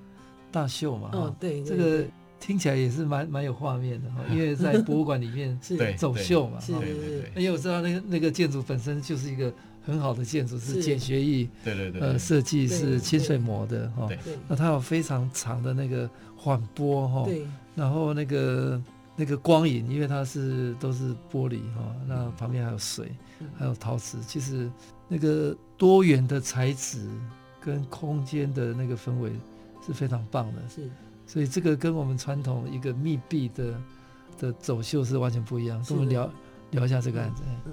[0.51, 2.03] 大秀嘛，哦，对，这个
[2.41, 5.57] 听起来也是蛮蛮有画面的哈， 因为在博物馆里面
[5.95, 7.32] 走秀嘛，对对对。
[7.41, 9.53] 因为我知道那个那个建筑本身就是一个
[9.86, 14.10] 很好的建筑，是简学艺，对对对，呃，设计是清水模的哈，
[14.48, 17.30] 那它有非常长的那个缓波哈，
[17.76, 18.82] 然后那个。
[19.18, 23.10] 那个光影，因为它是都是玻璃哈，那旁边还有水，
[23.58, 24.70] 还有陶瓷，其实
[25.08, 27.08] 那个多元的材质
[27.62, 29.32] 跟空间的那个氛围
[29.88, 30.62] 是非常棒的。
[30.68, 30.90] 是，
[31.26, 33.82] 所以这个跟我们传统一个密闭的
[34.38, 35.82] 的走秀是完全不一样。
[35.86, 36.30] 跟我们聊
[36.72, 37.44] 聊一下这个案子。
[37.66, 37.72] 嗯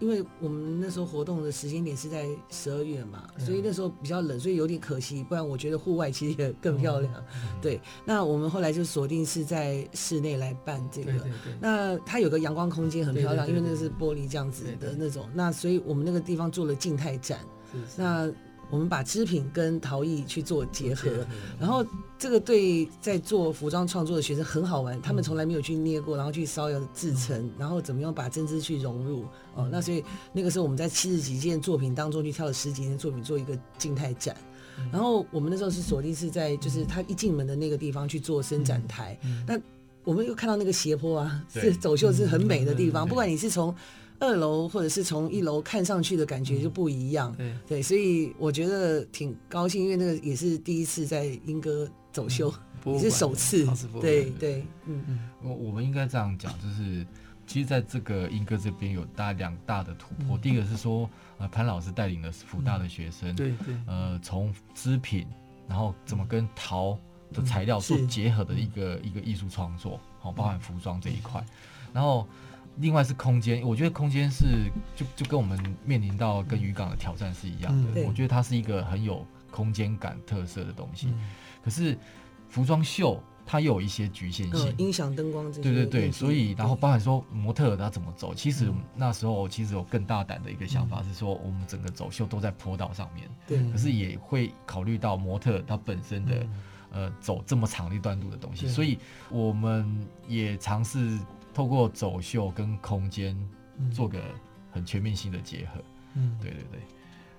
[0.00, 5.22] 因为我们那时候活动的时间点是在十二月嘛，所以那时候比较冷，所以有点可惜。
[5.22, 7.12] 不然我觉得户外其实也更漂亮。
[7.60, 11.12] 对，那我们后来就锁定是在室内来办这个。
[11.60, 15.28] 那它有个阳光空间很漂亮，因为那是玻璃这样子的那种。
[15.34, 17.38] 那所以我们那个地方做了静态展。
[17.96, 18.28] 那
[18.70, 21.10] 我们把织品跟陶艺去做结合，
[21.58, 21.84] 然后
[22.16, 29.24] 这个对在做服装创作的学生很好玩，他们从来没有去捏过，然后去烧窑制成，然后怎么样把针织去融入。
[29.54, 34.36] 哦，那所以那个时候我们在七十几件作品当中去挑了十几件作品做一个静态展，
[34.92, 39.58] 然后我们那时候是锁定是在就是他一进门的那个地方去做伸展台，那
[40.04, 43.74] 我们又看到那个斜坡啊，是走秀是很美的地方，不管你是从。
[44.20, 47.56] 二楼或者是从一楼看上去的感觉就不一样，对。
[47.66, 52.52] 对，所以我觉得挺高兴，因为那个也是第一次在英歌走秀，
[52.84, 53.66] 也是首次，
[53.98, 55.02] 对对，嗯。
[55.08, 55.30] 嗯。
[55.42, 57.06] 我我们应该这样讲，就是
[57.46, 60.36] 其实在这个英歌这边有大两大的突破。
[60.36, 61.08] 第一个是说，
[61.38, 65.26] 呃，潘老师带领的辅大的学生，对对，呃，从织品，
[65.66, 66.98] 然后怎么跟陶
[67.32, 71.42] 的材料做结合的一个一个艺术创作，好，包含服装这一块，
[71.94, 72.28] 然后。
[72.80, 78.00] 另外是空间，我觉得空间是就就跟我们面临到跟渔港的挑战是一样的。
[78.00, 81.08] 嗯、我觉得它是一个很有空间感特色的东西。
[81.08, 81.30] 嗯、
[81.62, 81.96] 可是
[82.48, 85.62] 服装秀它又有一些局限性，音响、灯光这些。
[85.62, 93.28] 对对对，所以然后包含说模特他怎么走，其实那时候其实有更大胆的一个想法是说，我们整个走秀都在坡道上面。
[93.46, 93.58] 对。
[93.70, 96.34] 可是也会考虑到模特他本身的、
[96.92, 101.18] 嗯、呃走这么长的一段路的东西，所以我们也尝试。
[101.52, 103.36] 透过走秀跟空间
[103.92, 104.18] 做个
[104.70, 105.80] 很全面性的结合，
[106.14, 106.80] 嗯，对对对。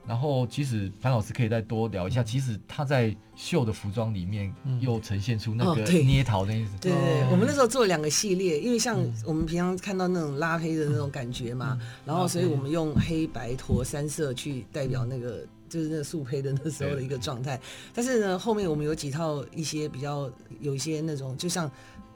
[0.07, 6.71] 然后其实潘老师可以再多聊一下，其实他在秀的服装里面又呈现出那个捏陶的意思。
[6.81, 8.97] 对对对，我们那时候做了两个系列，因为像
[9.27, 17.61] 我们平常看到那种拉黑的那种感觉嘛，然后所以我们用黑白驼三色去代表那个就是那个素胚的那时候的一个状态。
[17.93, 20.27] 但是呢，后面我们有几套一些比较
[20.59, 21.71] 有一些那种就像。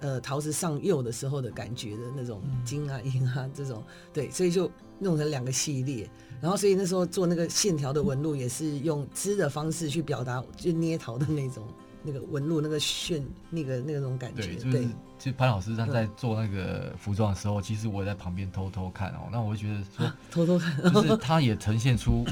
[0.06, 3.84] 呃，陶瓷上釉的时候的感觉的那种金啊银啊这种，
[4.14, 6.08] 对，所以就弄成两个系列。
[6.40, 11.64] 然后，所以那时候做那个线条的纹路也是用织的方式去表达，就捏陶的那种
[12.04, 14.44] 那个纹路，那个炫，那个那种感觉。
[14.44, 14.88] 对，就是对
[15.18, 19.28] 其实潘老师他在做那个服装的时候，其实我也在旁边偷偷看哦。
[19.32, 22.24] 那我就觉得说，偷偷看，就是 他也呈现出。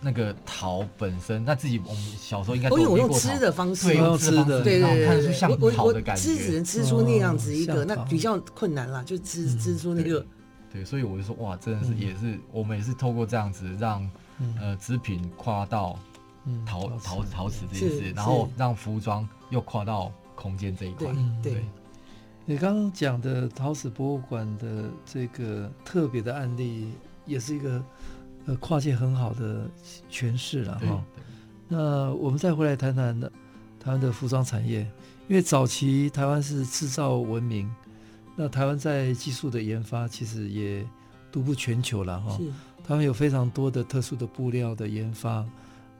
[0.00, 6.22] 那个陶本身，那自己我们小时候应该都我用吃的方式，用吃的，对对对，看出像陶的感觉。
[6.22, 10.24] 吃只能吃出那样子一个，那比较困难啦，就吃吃出那个。
[10.72, 14.08] 对，所以我就说，哇，真的是也是我们也是透过这样子让
[14.60, 15.98] 呃织品跨到
[16.64, 21.08] 陶陶陶瓷这件事，然后让服装又跨到空间这一块。
[21.42, 21.64] 对，
[22.44, 26.92] 你刚刚讲的陶瓷博物馆的这个特别的案例，
[27.26, 27.82] 也是一个。
[28.48, 29.68] 呃，跨界很好的
[30.10, 31.04] 诠释了哈。
[31.68, 33.20] 那我们再回来谈谈
[33.78, 34.80] 台湾的服装产业，
[35.28, 37.70] 因为早期台湾是制造文明，
[38.34, 40.82] 那台湾在技术的研发其实也
[41.30, 42.38] 独步全球了哈。
[42.82, 45.44] 台湾有非常多的特殊的布料的研发，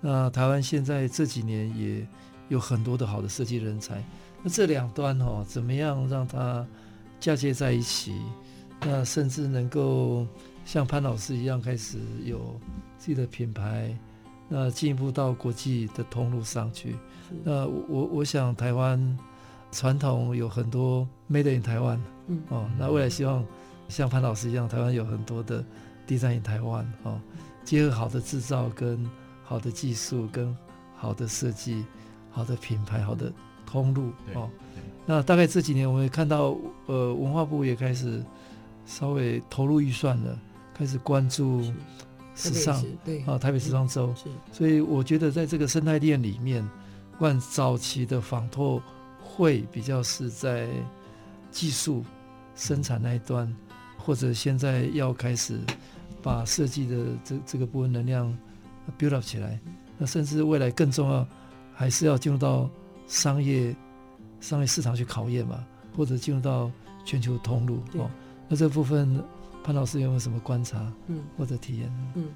[0.00, 2.08] 那台湾现在这几年也
[2.48, 4.02] 有很多的好的设计人才。
[4.42, 6.66] 那这两端哈，怎么样让它
[7.20, 8.14] 嫁接在一起？
[8.80, 10.26] 那甚至能够。
[10.68, 11.96] 像潘老师一样开始
[12.26, 12.60] 有
[12.98, 13.96] 自己的品牌，
[14.50, 16.94] 那进一步到国际的通路上去。
[17.42, 19.18] 那我我想台湾
[19.72, 23.42] 传统有很多 Made in 台湾，嗯哦，那未来希望
[23.88, 25.64] 像潘老师一样，台湾有很多的
[26.06, 27.18] Design in 台湾哦，
[27.64, 29.08] 结合好的制造跟
[29.42, 30.54] 好的技术跟
[30.94, 31.82] 好的设计、
[32.30, 33.32] 好的品牌、好的
[33.64, 34.50] 通路哦。
[35.06, 36.54] 那大概这几年，我们也看到，
[36.84, 38.22] 呃，文化部也开始
[38.84, 40.38] 稍微投入预算了，
[40.78, 41.62] 开始关注
[42.34, 44.14] 时尚，对啊，台北时装周。
[44.52, 46.66] 所以我觉得在这个生态链里面，
[47.18, 48.80] 万早期的纺拓
[49.20, 50.68] 会比较是在
[51.50, 52.04] 技术
[52.54, 53.52] 生产那一端，
[53.96, 55.58] 或者现在要开始
[56.22, 58.32] 把设计的这这个部分能量
[58.98, 59.58] build up 起来。
[59.98, 61.26] 那甚至未来更重要，
[61.74, 62.70] 还是要进入到
[63.06, 63.74] 商业。
[64.40, 65.66] 商业市场去考验嘛，
[65.96, 66.70] 或者进入到
[67.04, 68.08] 全球通路哦。
[68.48, 69.20] 那这部分
[69.68, 71.92] 潘老师有没有什么观察，嗯，或者体验？
[72.14, 72.30] 嗯。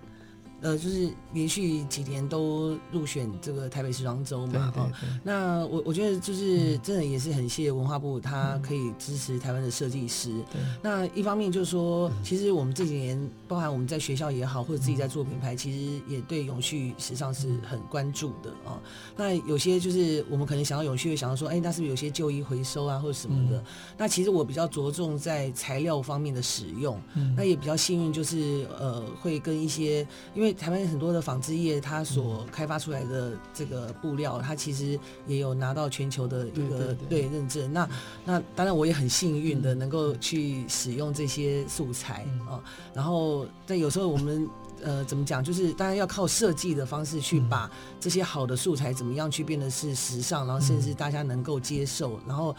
[0.62, 4.88] 呃，就是连续几年都入选这个台北时装周嘛，哦，
[5.24, 10.32] 那我我觉得就是真的也是很谢谢文化部，他可以支持台湾的设计师。
[10.80, 18.80] 那一方面就是说，其实我们这几年，包含我们在学校也好，或者自己在做品牌，其实也对永续时尚是很关注的啊。
[19.16, 23.64] 那有些就是我们可能想到永续，会想到说，哎，那是不是有些旧衣回收啊，或者什么的？
[23.98, 26.96] 那其实我比较着重在材料方面的使用。
[27.36, 30.06] 那也比较幸运，就是呃，会跟一些
[30.36, 30.51] 因为。
[30.52, 37.72] 台湾很多的纺织业，它所开发出来的这个布料，它其实也有拿到全球的一个对认证。
[37.72, 37.88] 那
[38.24, 42.62] 那当然，我也很幸运的能够去使用这些素材啊。
[42.94, 44.48] 然后，但有时候我们
[44.82, 52.54] 呃怎么讲，就是当然要靠设计的方式去把这些好的素材怎么样去变得是时尚，然后甚至大家能够接受，然后。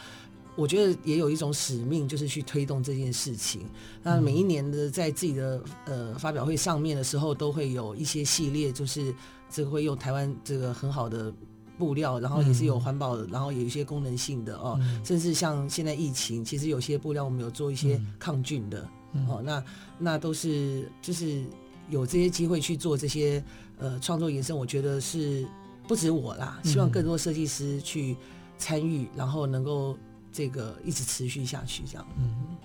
[0.55, 3.61] 我觉得也有一种使命，就是去推动这件事情。
[4.03, 9.13] 那每一年的在自己的呃发表会上面的时候，都会有一些系列，就是
[9.49, 11.33] 这个会用台湾这个很好的
[11.75, 18.87] 布料，然后也是有环保的，然后有一些功能性的哦，甚至像现在疫情，其实有些布料我们有做一些抗菌的
[19.27, 19.41] 哦。
[19.43, 19.63] 那
[19.97, 21.43] 那都是就是
[21.89, 23.43] 有这些机会去做这些
[23.79, 25.47] 呃创作延伸，我觉得是
[25.87, 28.15] 不止我啦，希望更多设计师去
[28.59, 29.97] 参与，然后能够。
[30.33, 32.05] 这个一直持续下去，这样。
[32.17, 32.57] 嗯，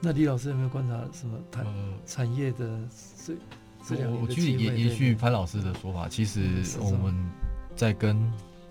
[0.00, 1.66] 那李老师有没有观察什么产
[2.06, 2.80] 产业的
[3.26, 3.34] 这
[3.86, 4.64] 这两年的机会？
[4.64, 7.14] 我我延续潘老师的说法，其实我们
[7.76, 8.18] 在跟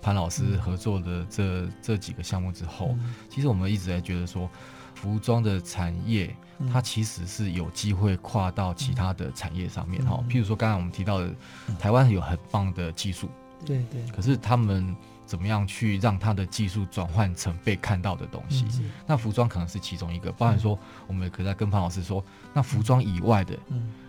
[0.02, 2.96] 潘老师合作的这这几个项目之后，
[3.28, 4.50] 其实我们一直在觉得说，
[4.96, 6.34] 服装的产业
[6.72, 10.22] 它其实是有机会跨到其他的产业上面哈。
[10.28, 11.32] 譬如说，刚才我们提到的，
[11.78, 13.28] 台湾有很棒的技术，
[13.64, 14.96] 对对，可是他们。
[15.30, 18.64] 怎么样去让它的技术转换成被看到的东西？
[18.80, 20.76] 嗯、那服装可能是其中一个，包含说
[21.06, 23.56] 我们可以再跟潘老师说，那服装以外的，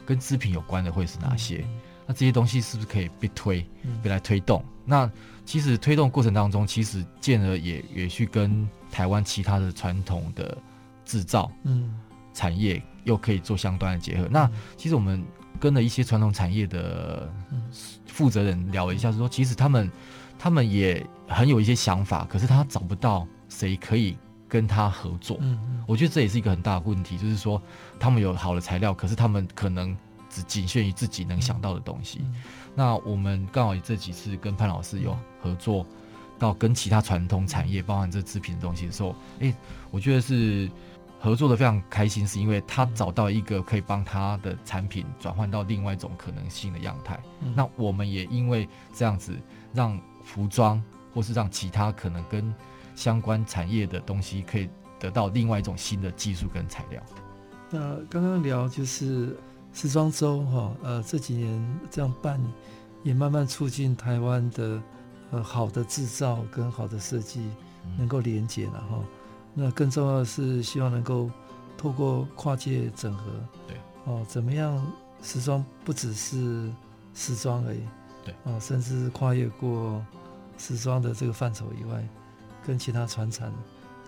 [0.03, 1.63] 跟织品有关的会是哪些？
[2.07, 3.63] 那这些东西是不是可以被推，
[4.01, 4.65] 被来推动？
[4.84, 5.07] 那
[5.45, 10.57] 其实推动过程当中，其实建而也也去跟台湾其他的传统的
[11.05, 11.99] 制造嗯
[12.34, 14.28] 产业又可以做相关的结合。
[14.28, 15.24] 那其实我们
[15.59, 17.32] 跟了一些传统产业的
[18.07, 19.88] 负责人聊了一下，说其实他们。
[20.44, 24.18] 他们也很有一些想法，可是他找不到谁可以
[24.50, 25.38] 跟他合作。
[25.39, 27.62] 嗯嗯，我觉得这也是一个很大的问题，就是说
[28.00, 29.96] 他们有好的材料，可是他们可能
[30.32, 32.26] 只仅限于自己能想到的东西。
[32.74, 35.86] 那我们刚好这几次跟潘老师有合作，
[36.39, 39.54] 到跟其他传统产业，包含这制品的东西的时候，诶，
[39.92, 40.68] 我觉得是
[41.20, 47.20] 合作的非常开心，是因为他找到一个可以帮他的产品转换到另外一种可能性的样态。
[47.42, 49.38] 嗯，那我们也因为这样子
[49.72, 50.02] 让。
[50.34, 50.82] 服装，
[51.14, 52.54] 或是让其他可能跟
[52.96, 57.04] 相关产业的东西，可以得到另外一种新的技术跟材料。
[57.70, 59.38] 那刚刚聊就是
[59.74, 62.40] 时装周哈，呃，这几年这样办，
[63.04, 64.82] 也慢慢促进台湾的
[65.32, 67.50] 呃好的制造跟好的设计
[67.98, 69.00] 能够连接了哈。
[69.54, 71.30] 那更重要的是，希望能够
[71.78, 73.24] 透过跨界整合，
[73.68, 74.86] 对，哦，怎么样
[75.22, 76.72] 时装不只是
[77.14, 77.82] 时装而已。
[78.24, 80.06] 对，哦，甚至跨越过
[80.62, 82.07] 时装的这个范畴以外，
[82.64, 83.51] 跟其他传产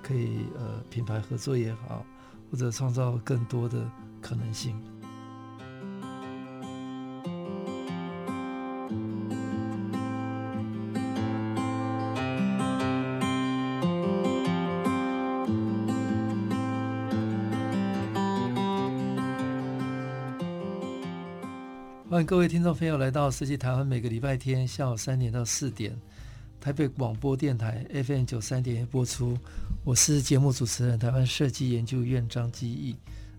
[0.04, 2.06] 可以呃品牌合作也好，
[2.52, 3.90] 或者创造更多的
[4.22, 4.80] 可能性。
[22.08, 26.00] 欢迎各位听众朋友来到设计台湾，每个礼拜天下午三点到四点，
[26.64, 29.38] 台北广播电台 FM 九三点一播出。
[29.84, 32.96] 我是节目主持人台湾设计研究院张基义。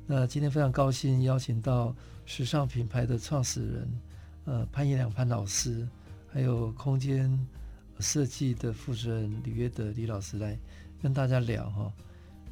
[0.07, 1.97] 那今天非常高兴邀请到
[2.27, 4.01] 时尚品牌的创始人，
[4.45, 5.89] 呃潘一良潘老师，
[6.31, 7.35] 还有空间
[7.99, 10.55] 设计的负责人李约德李老师来
[11.01, 11.91] 跟大家聊哈。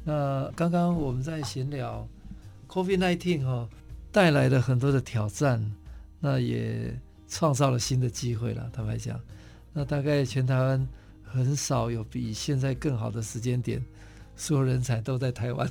[0.03, 2.07] 那刚刚我们在闲聊
[2.67, 3.69] ，COVID-19 哈
[4.11, 5.71] 带来了很多的挑战。
[6.19, 8.67] 那也创造了新的机会了。
[8.73, 9.19] 坦白讲，
[9.73, 10.87] 那大概全台湾
[11.23, 13.83] 很少有比现在更好的时间点，
[14.35, 15.67] 所有人才都在台湾。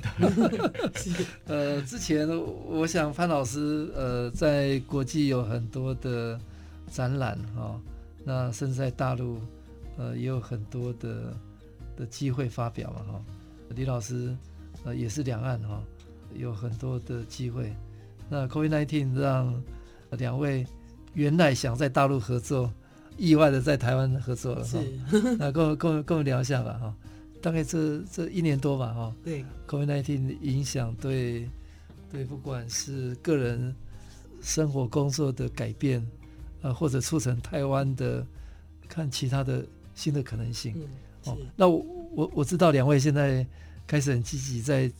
[1.47, 2.27] 呃，之前
[2.67, 6.39] 我想潘老师呃在国际有很多的
[6.91, 7.81] 展览哈、哦，
[8.25, 9.39] 那甚至在大陆
[9.97, 11.33] 呃也有很多的
[11.95, 13.21] 的机会发表嘛哈、哦。
[13.69, 14.35] 李老师
[14.83, 15.83] 呃也是两岸哈、哦、
[16.35, 17.73] 有很多的机会。
[18.29, 19.63] 那 COVID-19 让
[20.11, 20.65] 两位
[21.13, 22.71] 原来想在大陆合作，
[23.17, 24.79] 意外的在台湾合作了哈。
[25.39, 26.93] 那跟我跟我跟我聊一下吧哈。
[27.41, 29.13] 大概这这一年多吧哈。
[29.23, 29.45] 对。
[29.67, 31.49] COVID-19 影响对
[32.11, 33.75] 对，不管是个人
[34.41, 36.05] 生活工作的改变，
[36.61, 38.25] 呃，或者促成台湾的
[38.87, 40.75] 看其他的新的可能性。
[41.25, 41.37] 哦。
[41.55, 41.85] 那我
[42.15, 43.45] 我我知道两位现在
[43.87, 44.91] 开始很积极在。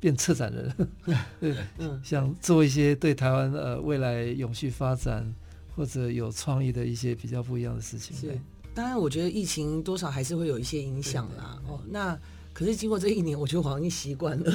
[0.00, 0.72] 变策展人，
[1.40, 5.34] 对，嗯，想做一些对台湾呃未来永续发展
[5.78, 8.16] 或者有创意的一些比较不一样的事情。
[8.20, 8.40] 对，
[8.74, 11.56] 当然我觉得疫情多少还是会有一些影响啦。
[11.68, 12.18] 哦，那
[12.52, 14.52] 可是经过这一年，我觉得好像已经习惯了，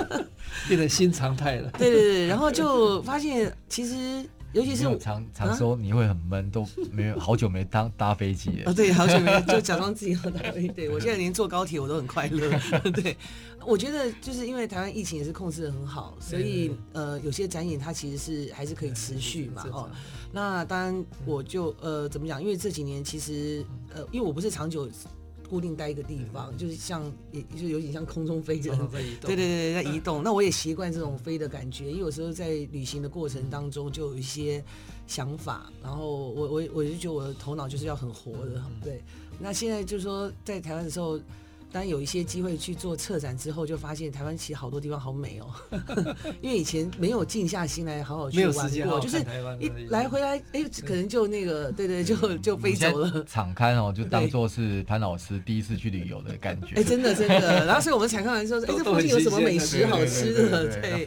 [0.66, 1.70] 变成新常态了。
[1.72, 4.24] 对对对，然后就发现其实。
[4.52, 8.70] 尤其是我常常说你会很闷，都 没有好久没当搭飞机了。
[8.70, 10.68] 啊，对，好久没就假装自己要搭飞机。
[10.68, 12.50] 对，我现在连坐高铁我都很快乐。
[12.92, 13.16] 对，
[13.66, 19.64] 我觉得就是因为台湾疫情也是控制的很好，所以呃有些展演它其实是还是可以持续嘛。
[19.72, 19.90] 哦，
[20.32, 22.42] 那当然我就呃怎么讲？
[22.42, 24.88] 因为这几年其实呃因为我不是长久。
[25.52, 28.88] 固定待一个地方，就是像也就有点像空中飞人，
[29.20, 30.22] 对对对，在移动。
[30.22, 34.64] 那我也习惯这种飞的感觉，因为有时候在旅行的过程当中就有一些
[35.06, 39.02] 想法，然后我我我就觉得我的头脑就是要很活的，对。
[39.38, 41.20] 那现在就是说在台湾的时候。
[41.72, 45.50] 当有一些机会去做策展之后，就发现台湾其实好多地方好美哦，
[46.42, 49.18] 因为以前没有静下心来好好去玩过，就是
[49.58, 53.24] 一来回来，哎，可能就那个，对对，就就飞走了。
[53.26, 56.74] 敞开哦，就当做是潘老师第一次去旅游的感觉。
[56.80, 57.64] 哎，真的真的。
[57.64, 60.80] 然后所以我们场勘完之后，哎，这附近有什么美食好吃的？
[60.80, 61.06] 对，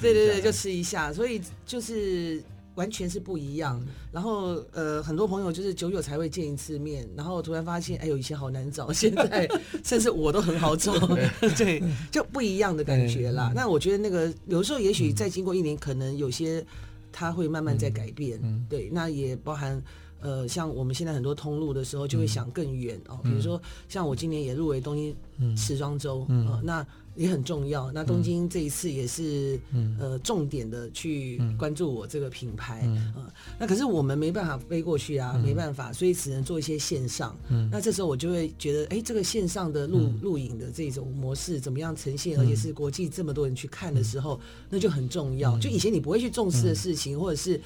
[0.00, 1.12] 对对对，就吃一下。
[1.12, 2.42] 所以就是。
[2.76, 9.48] 完全是不一样，然后呃，很多朋友就是久久才会见一次面，然后突然发现，哎呦，以前好难找， 现在
[9.82, 10.92] 甚至我都很好找，
[11.58, 13.52] 对，就不一样的感觉啦。
[13.54, 16.64] 那我觉得那个有时候也许再经过一年，可能有些
[17.10, 19.82] 它会慢慢在改变，对，那也包含
[20.20, 26.86] 呃，像我们现在很多通路的时候，就会想更远哦，比如说像我今年也入围东京时装周，呃，那。
[27.16, 27.90] 也很重要。
[27.92, 32.82] 那东京这一次也是，嗯、呃，重点的去关注我这个品牌。
[32.84, 37.36] 嗯，呃、那可是我们没办法飞过去啊，嗯、没办法，所以只能做一些线上。
[37.48, 44.40] 嗯，那这时候我就会觉得，哎，这个线上的录录影的这种模式怎么样呈现，嗯、而且是国际这么多人去看的时候，嗯、
[44.70, 45.58] 那就很重要。
[45.58, 47.60] 就以前你不会去重视的事情，嗯、或者是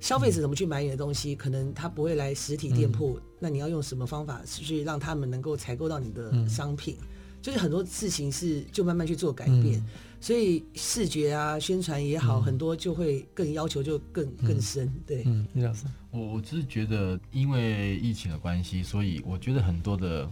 [0.00, 6.96] 消费者怎么去买你的东西，可能他不会来实体店铺，嗯、那你要用什么方法去让他们能够采购到你的商品？
[7.00, 7.06] 嗯
[7.46, 9.86] 就是很多事情是就慢慢去做改变，嗯、
[10.20, 14.92] 所以视觉啊、宣传也好，嗯、很多就会更要求就更、嗯、更深。
[15.06, 20.28] 对，嗯，李老师，我我只是觉得，因为疫情的关系，所以我觉得很多的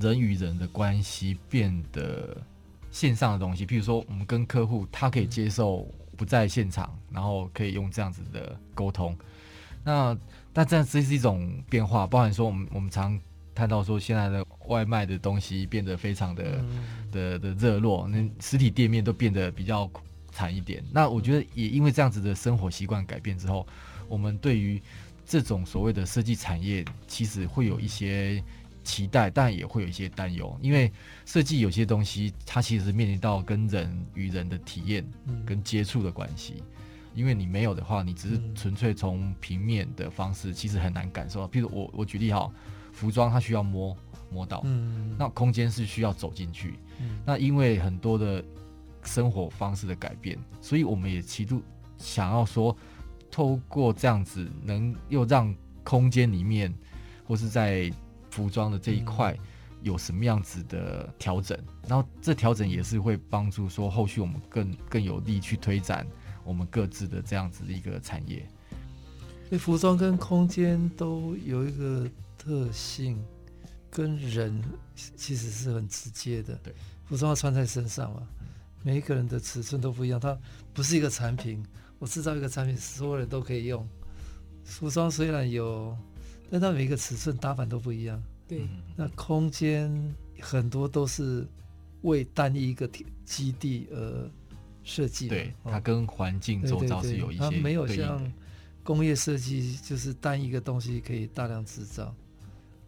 [0.00, 2.34] 人与人的关系变得
[2.90, 5.86] 线上的东西，譬如说我们跟客户，他可以接受
[6.16, 9.14] 不在现场，然后可以用这样子的沟通。
[9.84, 10.16] 那
[10.54, 13.20] 但这样这是一种变化，包含说我们我们常。
[13.56, 19.90] 看到说现在的外卖的东西变得非常的、嗯、的的热络，那实体店面都变得比较
[20.30, 20.84] 惨一点。
[20.92, 23.66] 那我觉得也因为这样子的生活习惯改变之后，
[24.08, 24.78] 我们对于
[25.26, 28.44] 这种所谓的设计产业，其实会有一些
[28.84, 30.54] 期待，但也会有一些担忧。
[30.60, 30.92] 因为
[31.24, 35.02] 设计有些东西，它其实面临到跟人与人的体验
[35.46, 36.62] 跟接触的关系。
[37.14, 41.48] 因为你没有的话，你只是纯粹从平面的方式，其实很难感受到。
[41.48, 42.52] 譬如我我举例哈。
[42.96, 43.94] 服装它需要摸
[44.32, 48.42] 摸到，嗯，那空间是需要走进去，嗯，那因为很多的
[49.02, 51.62] 生活方式的改变，所以我们也极度
[51.98, 52.74] 想要说，
[53.30, 56.74] 透过这样子，能又让空间里面
[57.26, 57.92] 或是在
[58.30, 59.36] 服装的这一块
[59.82, 66.06] 有什么样子的调整，嗯，然后这调整也是会帮助说后续我们更更有力去推展
[66.44, 68.48] 我们各自的这样子的一个产业。
[69.50, 72.08] 所以服装跟空间都有一个。
[72.46, 73.20] 特性
[73.90, 74.62] 跟人
[74.94, 76.54] 其实是很直接的。
[76.62, 76.72] 对，
[77.04, 78.22] 服装要穿在身上嘛，
[78.84, 80.20] 每一个人的尺寸都不一样。
[80.20, 80.38] 它
[80.72, 81.60] 不是一个产品，
[81.98, 83.84] 我制造一个产品，所有人都可以用。
[84.62, 85.96] 服装虽然有，
[86.48, 88.22] 但它每一个尺寸搭版都不一样。
[88.46, 88.62] 对，
[88.96, 91.44] 那空间很多都是
[92.02, 92.88] 为单一一个
[93.24, 94.30] 基地而
[94.84, 95.34] 设计的。
[95.34, 97.40] 对，它跟环境周遭是有一些。
[97.40, 98.32] 它没有像
[98.84, 102.14] 工业设计就是单一个东西可以大量制造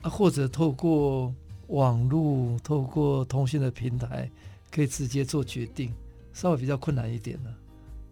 [0.03, 1.35] 啊，或者透过
[1.69, 4.31] 网络、透过通讯的平台
[4.71, 5.93] 可以直接做决定，
[6.33, 7.55] 稍微比较困难一点了。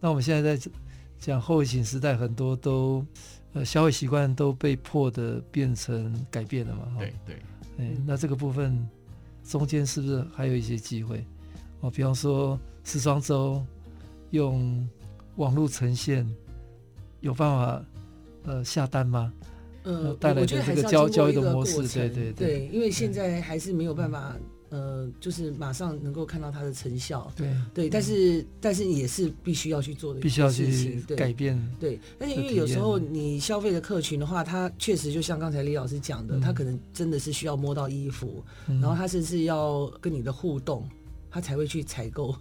[0.00, 0.70] 那我们现在在
[1.18, 3.04] 讲后疫情时代，很多都
[3.54, 6.96] 呃消费习惯都被迫的变成改变了嘛？
[6.98, 7.36] 对对，
[7.78, 8.86] 哎，那这个部分
[9.42, 11.24] 中间是不是还有一些机会？
[11.80, 13.64] 哦，比方说时装周
[14.30, 14.86] 用
[15.36, 16.28] 网络呈现，
[17.20, 17.84] 有办法
[18.44, 19.32] 呃下单吗？
[19.86, 24.36] 呃，带来的这个交交易的模式，对对对，对，因为现在还是没有办法。
[24.68, 32.00] 呃，就是马上能够看到它的成效，对对，但是但是也是必须要去做的，必须要去改变，对。
[32.18, 40.84] 但是因为有时候你消费的客群的话，他确实就像刚才李老师讲的，他可能真的是需要摸到衣服，然后他甚至要跟你的互动，
[41.30, 42.34] 他才会去采购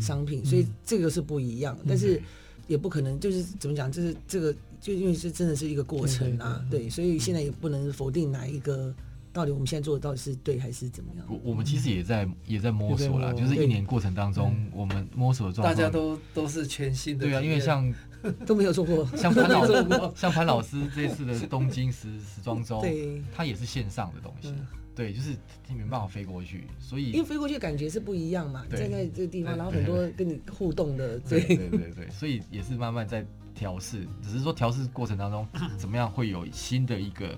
[0.00, 1.78] 商品，所以这个是不一样。
[1.86, 2.20] 但是
[2.66, 8.94] 也不可能就是怎么讲，就是这个就因为是真的是一个过程啊，对，所以现在也不能否定哪一个。
[9.32, 11.26] 到底我们现在做的到底是对还是怎么样？
[11.28, 17.26] 我我们其实也在也在摸索啦，就是一年过程当中，我们摸索的状态，大家都都是全新的。
[17.26, 17.92] 对啊，因为像
[18.46, 24.54] 都没有做过，像潘老师， 像潘老师这次的东京时时装周，对，它也是线上的东西，
[24.94, 25.32] 对，就是
[25.68, 33.22] 你没办法飞过去，所以因为飞过去感觉是不一样嘛，站在这个地方，然后很多跟你互动的，对对对对，所以也是慢慢在
[33.56, 37.36] 调试，只是说调试过程当中怎么样会有新的一个。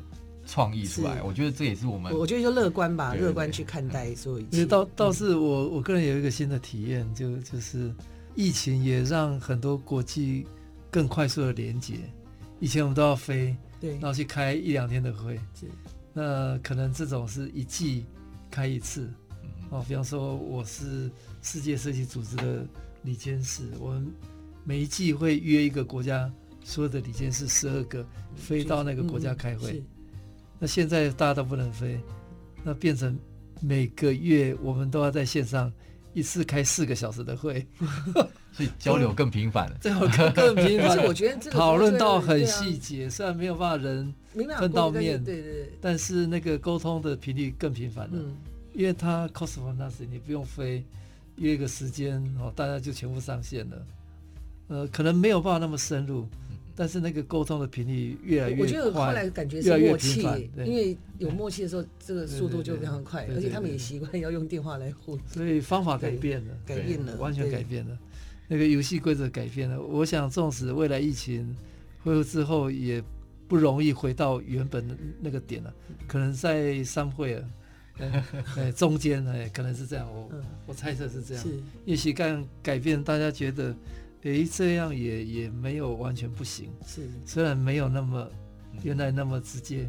[0.51, 2.11] 创意出来，我觉得这也是我们。
[2.17, 4.65] 我觉得就乐观吧，乐观去看待所有一切。
[4.65, 7.95] 倒倒是我我个人有一个新的体验，就就是
[8.35, 10.47] 疫情也让很多国际
[10.91, 11.97] 更快速的连接。
[12.61, 15.67] 以前我们都要飞，对，然后去开一两天的会，是。
[16.15, 18.07] 那可能这种是一季
[18.51, 19.07] 开一次，
[19.69, 21.11] 哦，比方说我是
[21.43, 22.67] 世界设计组织的
[23.03, 24.11] 李监事，我们
[24.69, 26.31] 每一季会约一个国家
[26.63, 28.07] 所有的理监事十二个
[28.37, 29.83] 飞到那个国家开会。
[30.59, 31.99] 那现在大家都不能飞，
[32.63, 33.19] 那变成
[33.63, 35.73] 每个月我们都要在线上
[36.13, 37.67] 一次开四个小时的会，
[38.53, 39.79] 所以交流更频繁了。
[39.81, 40.01] 这样
[40.35, 40.99] 更频繁。
[41.07, 44.15] 我觉得讨论到很细节，虽然没有办法人
[44.59, 48.19] 碰到面，对对，但是那个沟通的频率更频繁了。
[48.75, 50.85] 因为它 cost for nothing，你不用飞，
[51.37, 53.87] 约一个时间哦，大家就全部上线了。
[54.69, 56.27] 呃，可能没有办法那么深入。
[56.81, 60.23] 但是那个沟通的频率越来越快，我觉得后来感觉是默契，
[60.59, 67.99] 因为有默契的时候，这个速度就非常快，而且他们也习惯要用电话来互动，所以方法改变了，改变了，完全改变了，
[68.47, 69.83] 那个游戏规则改变了。
[69.83, 71.53] 我想，纵使未来疫情
[72.05, 73.03] 恢复之后，也
[73.49, 75.75] 不容易回到原本的那个点了，
[76.07, 77.43] 可能在三会啊，
[78.57, 80.31] 哎， 中间哎，可能是这样，我
[80.67, 81.45] 我猜测是这样，
[81.85, 83.75] 也许干改变，大家觉得。
[84.23, 88.29] 诶，这样也也没有完全不行，是虽然没有那么
[88.83, 89.89] 原来那么直接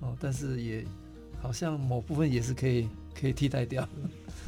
[0.00, 0.84] 哦，但是也
[1.40, 3.88] 好像某部分也是可以可以替代掉。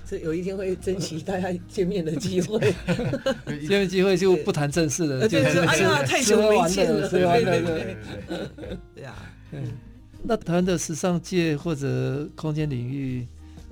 [0.04, 2.58] 所以有一天会珍惜大家见面的机会，
[3.66, 7.96] 见面机会就不谈正事了，就是哎呀太久没见了，对对对
[8.94, 9.14] 对呀。
[9.52, 9.62] 嗯，
[10.24, 13.24] 那谈的时尚界或者空间领域，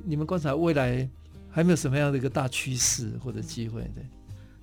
[0.05, 1.09] 你们观察未来
[1.51, 3.83] 还没有什么样的一个大趋势或者机会？
[3.95, 4.05] 对。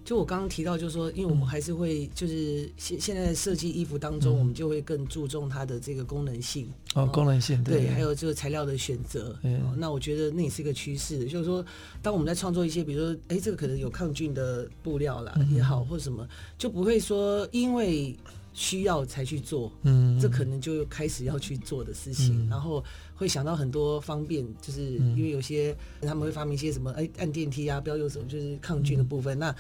[0.06, 6.72] 就我刚刚提到，就是说，因为我们还是会，就是现现在设计衣服当中，我们就会更注重它的这个功能性。
[6.94, 9.36] 哦，功能性对，还有这个材料的选择。
[9.42, 11.66] 嗯那我觉得那也是一个趋势，就是说，
[12.04, 16.26] 当我们在创作一些，比如说，哎，这个可能有抗菌的布料啦也好，或者什么，
[16.58, 18.16] 就不会说因为。
[18.58, 22.82] 需要才去做，嗯，这可能就开始要去做的事情，嗯、然后
[23.16, 29.38] 会想到很多方便，就是因为有些他们会发明一些什么，哎，按电梯啊，不要用什么，就是抗菌的部分。
[29.38, 29.56] 嗯、那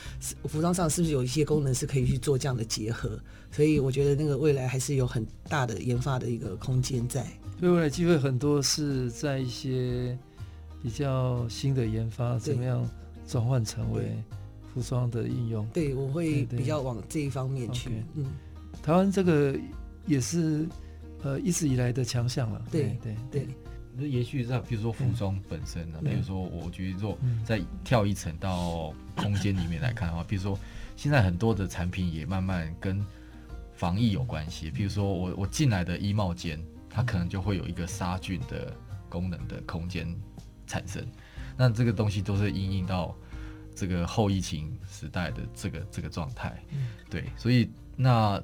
[0.47, 3.19] 服装上是不是有一些功能是可以去做这样的结合？
[3.51, 7.25] 所以我觉得那个未来还是有很大的研发的一个空间在。
[7.59, 10.17] 所以未来机会很多是在一些
[10.83, 12.87] 比较新的研发，怎么样
[13.25, 14.21] 转换成为
[14.73, 15.65] 服装的应用？
[15.73, 18.25] 对，我会比较往这一方面去，嗯。
[18.83, 19.57] 台湾这个
[20.05, 20.67] 也是
[21.25, 22.61] 呃一直以来的强项了。
[22.71, 23.47] 对对对，
[23.97, 30.57] 那延续在比如说服装本身呢，比如说我觉得说再跳一层到空间里面来看的话， 比如说
[30.95, 33.03] 现在很多的产品也慢慢跟
[33.75, 34.69] 防疫有关系。
[34.69, 38.71] 比如说我我进来的衣帽间，它可能就会有一个杀菌的
[39.09, 40.07] 功能的空间
[40.67, 41.03] 产生。
[41.57, 43.15] 那这个东西都是因应到
[43.73, 46.63] 这个后疫情时代的这个这个状态。
[47.09, 48.39] 对，所以那。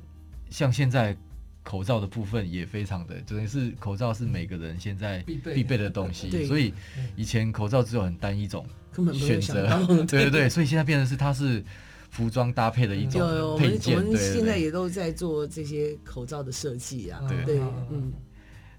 [0.52, 1.16] 像现在
[1.64, 5.92] 口罩的部分也非常的，等于是口罩是每个人现在必备的。
[5.92, 6.74] 东西，所以
[7.18, 8.66] 以前口罩只有很单一种
[9.14, 9.68] 选择，
[10.08, 10.24] 对。
[10.24, 11.62] 对对，所以现在变成是它是
[12.10, 13.96] 服装搭配的一种配件。
[13.96, 17.60] 我们我们现在也都在做这些口罩的设计啊，对，
[17.92, 18.14] 嗯，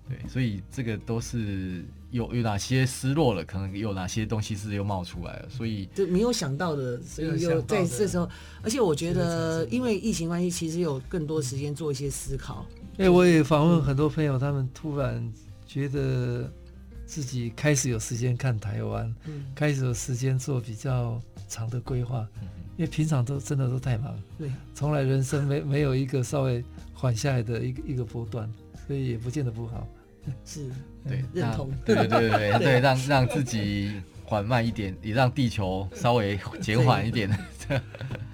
[0.09, 8.29] 对，所以这个都是有有哪些失落了，可能有哪些东西是又冒出来了，所以就没有想到的，所以又在这时候，
[8.63, 12.67] 而且我觉得因为疫情关系，其实有更多时间做一些思考。
[12.99, 15.33] 哎，我也访问很多朋友，他们突然
[15.67, 16.51] 觉得。
[17.05, 22.49] 自己开始有时间看台湾，嗯，开始有时间做比较长的规划，嗯，
[22.79, 28.51] 因为平常都真的都太忙，对，从来人生没没有一个稍微缓下来的一个一个波段，
[28.93, 29.89] 所以也不见得不好，
[30.45, 30.69] 是，
[31.09, 33.91] 对，认同，对对对对 对，让让自己
[34.23, 37.27] 缓慢一点，也让地球稍微减缓一点，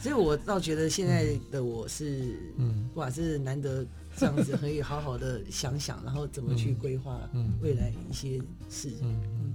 [0.01, 3.87] 所以我倒觉得现在的我是，嗯，哇，是难得。
[4.17, 7.21] 这样子可以好好的想想，然后怎么去规划
[7.63, 8.37] 未来一些
[8.69, 8.91] 事。
[9.01, 9.55] 嗯嗯。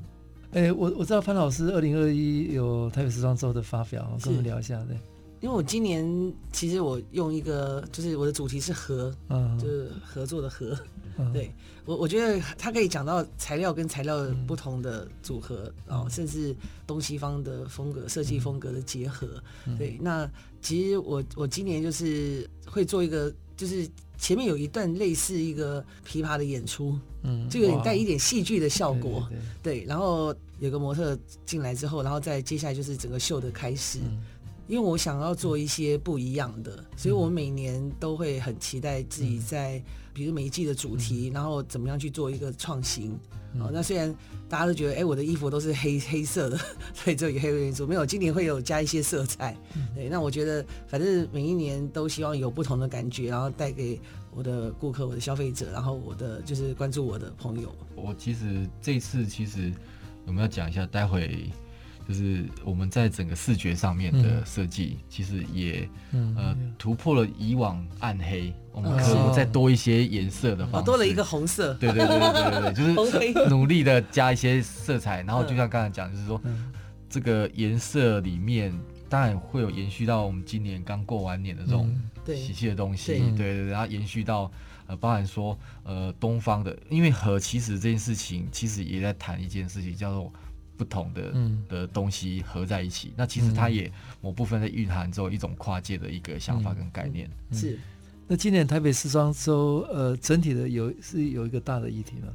[0.54, 4.82] 哎、欸，我我知道潘老师二零二一有台北时装周的发表，跟我们聊一下。
[4.86, 4.96] 对，
[5.42, 10.78] 因为我今年其实我用一个，就是我的主题是合，嗯，就是合作的合。
[11.18, 11.52] 嗯、对
[11.86, 16.56] 我我觉得它可以讲到材料跟材料不同的组合，嗯、哦，甚至
[16.88, 19.28] 东西方的风格、设计风格的结合。
[19.66, 20.30] 嗯、对，那
[20.62, 23.90] 其实我我今年就是会做一个，就是。
[24.16, 29.28] 前面有一段类似一个琵琶的演出，嗯，就有点带一点戏剧的效果，
[29.62, 34.00] 对，然后有个模特进来之后，然后再接下来就是整个秀的开始。
[34.00, 34.22] 嗯，
[34.68, 39.84] 因为我想要做一些不一样的，所以我每年都会很期待自己在，
[40.14, 43.18] 比如每一季的主题，然后怎么样去做一个创新。
[43.60, 44.14] 哦，那虽然
[44.50, 46.58] 大家都觉得，哎、欸，我的衣服都是黑 黑色的，
[46.94, 47.86] 所以就以黑为主。
[47.86, 49.56] 没有，今年会有加一些色彩。
[49.94, 54.00] 对，那我觉得，反正每一年都希望有不同的感觉，然后带给
[54.32, 57.74] 我的顾客、我的消费者，然后我的就是关注我的朋友。
[57.96, 59.72] 我其实这次其实
[60.26, 60.86] 有没有讲一下？
[60.88, 61.52] 待会。
[62.08, 71.74] 就是我们在整个视觉上面的设计，嗯、其实也、嗯、呃突破了以往暗黑，嗯、我们可以再多一些颜色的方式，多了一个红色。
[71.76, 76.74] 对对对对对对，就是努力的加一些色彩，然后就像刚才讲，就是说、嗯、
[77.10, 78.78] 这个颜色里面
[79.08, 81.90] 当然会有延续到我们今年刚过完年的这种
[82.28, 84.52] 喜气的东西，嗯、对对对，然后延续到
[84.88, 90.30] 呃包含说呃东方的，因为和其实这件事情其实也在谈一件事情，叫做。
[90.78, 97.30] 不同的嗯的东西合在一起，嗯、那其实它也某部分在蕴含之后一种跨界的一个想法跟概念。
[97.52, 97.80] 嗯、是，
[98.28, 102.28] 那今年台北时装周，呃，整体的有是有一个大的议题吗？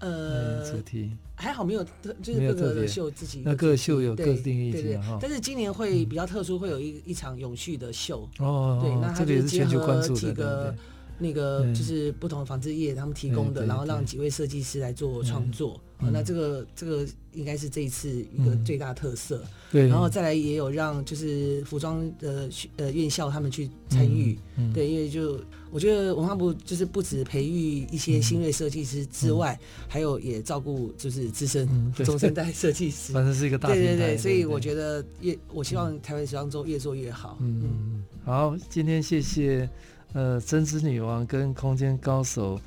[0.00, 8.28] 呃，主题还好没有特，就是各个的秀自己那各秀有各定义对对对，但是今年会比较特殊，会有一一场永续的秀。
[8.38, 10.74] 哦，对，那它就结合几个。
[11.20, 15.80] 那个嗯、就是不同的纺织业他们提供的，然后让几位设计师来做创作。
[16.00, 19.38] 嗯、那这个这个应该是这一次一个最大特色。
[19.44, 24.38] 嗯、对，然后再来也有让就是服装的呃院校他们去参与。
[24.72, 25.40] 对，因为就
[25.70, 31.68] 我觉得文化部就是不止培育一些新锐设计师之外，嗯、还有也照顾就是资深
[32.04, 33.12] 中生代设计师。
[33.14, 37.36] 反正是一个大对对对，所以我觉得越我希望台湾时装周越做越好。
[37.40, 39.68] 嗯嗯，好，今天谢谢。
[40.14, 42.58] 呃，针织女王跟空间高手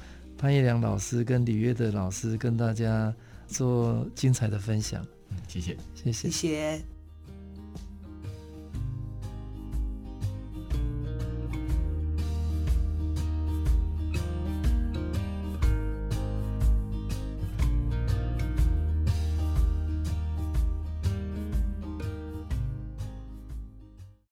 [0.41, 3.13] 潘一良老师跟李月的老师跟大家
[3.45, 5.05] 做精彩的分享，
[5.47, 6.90] 谢谢，谢谢，谢谢。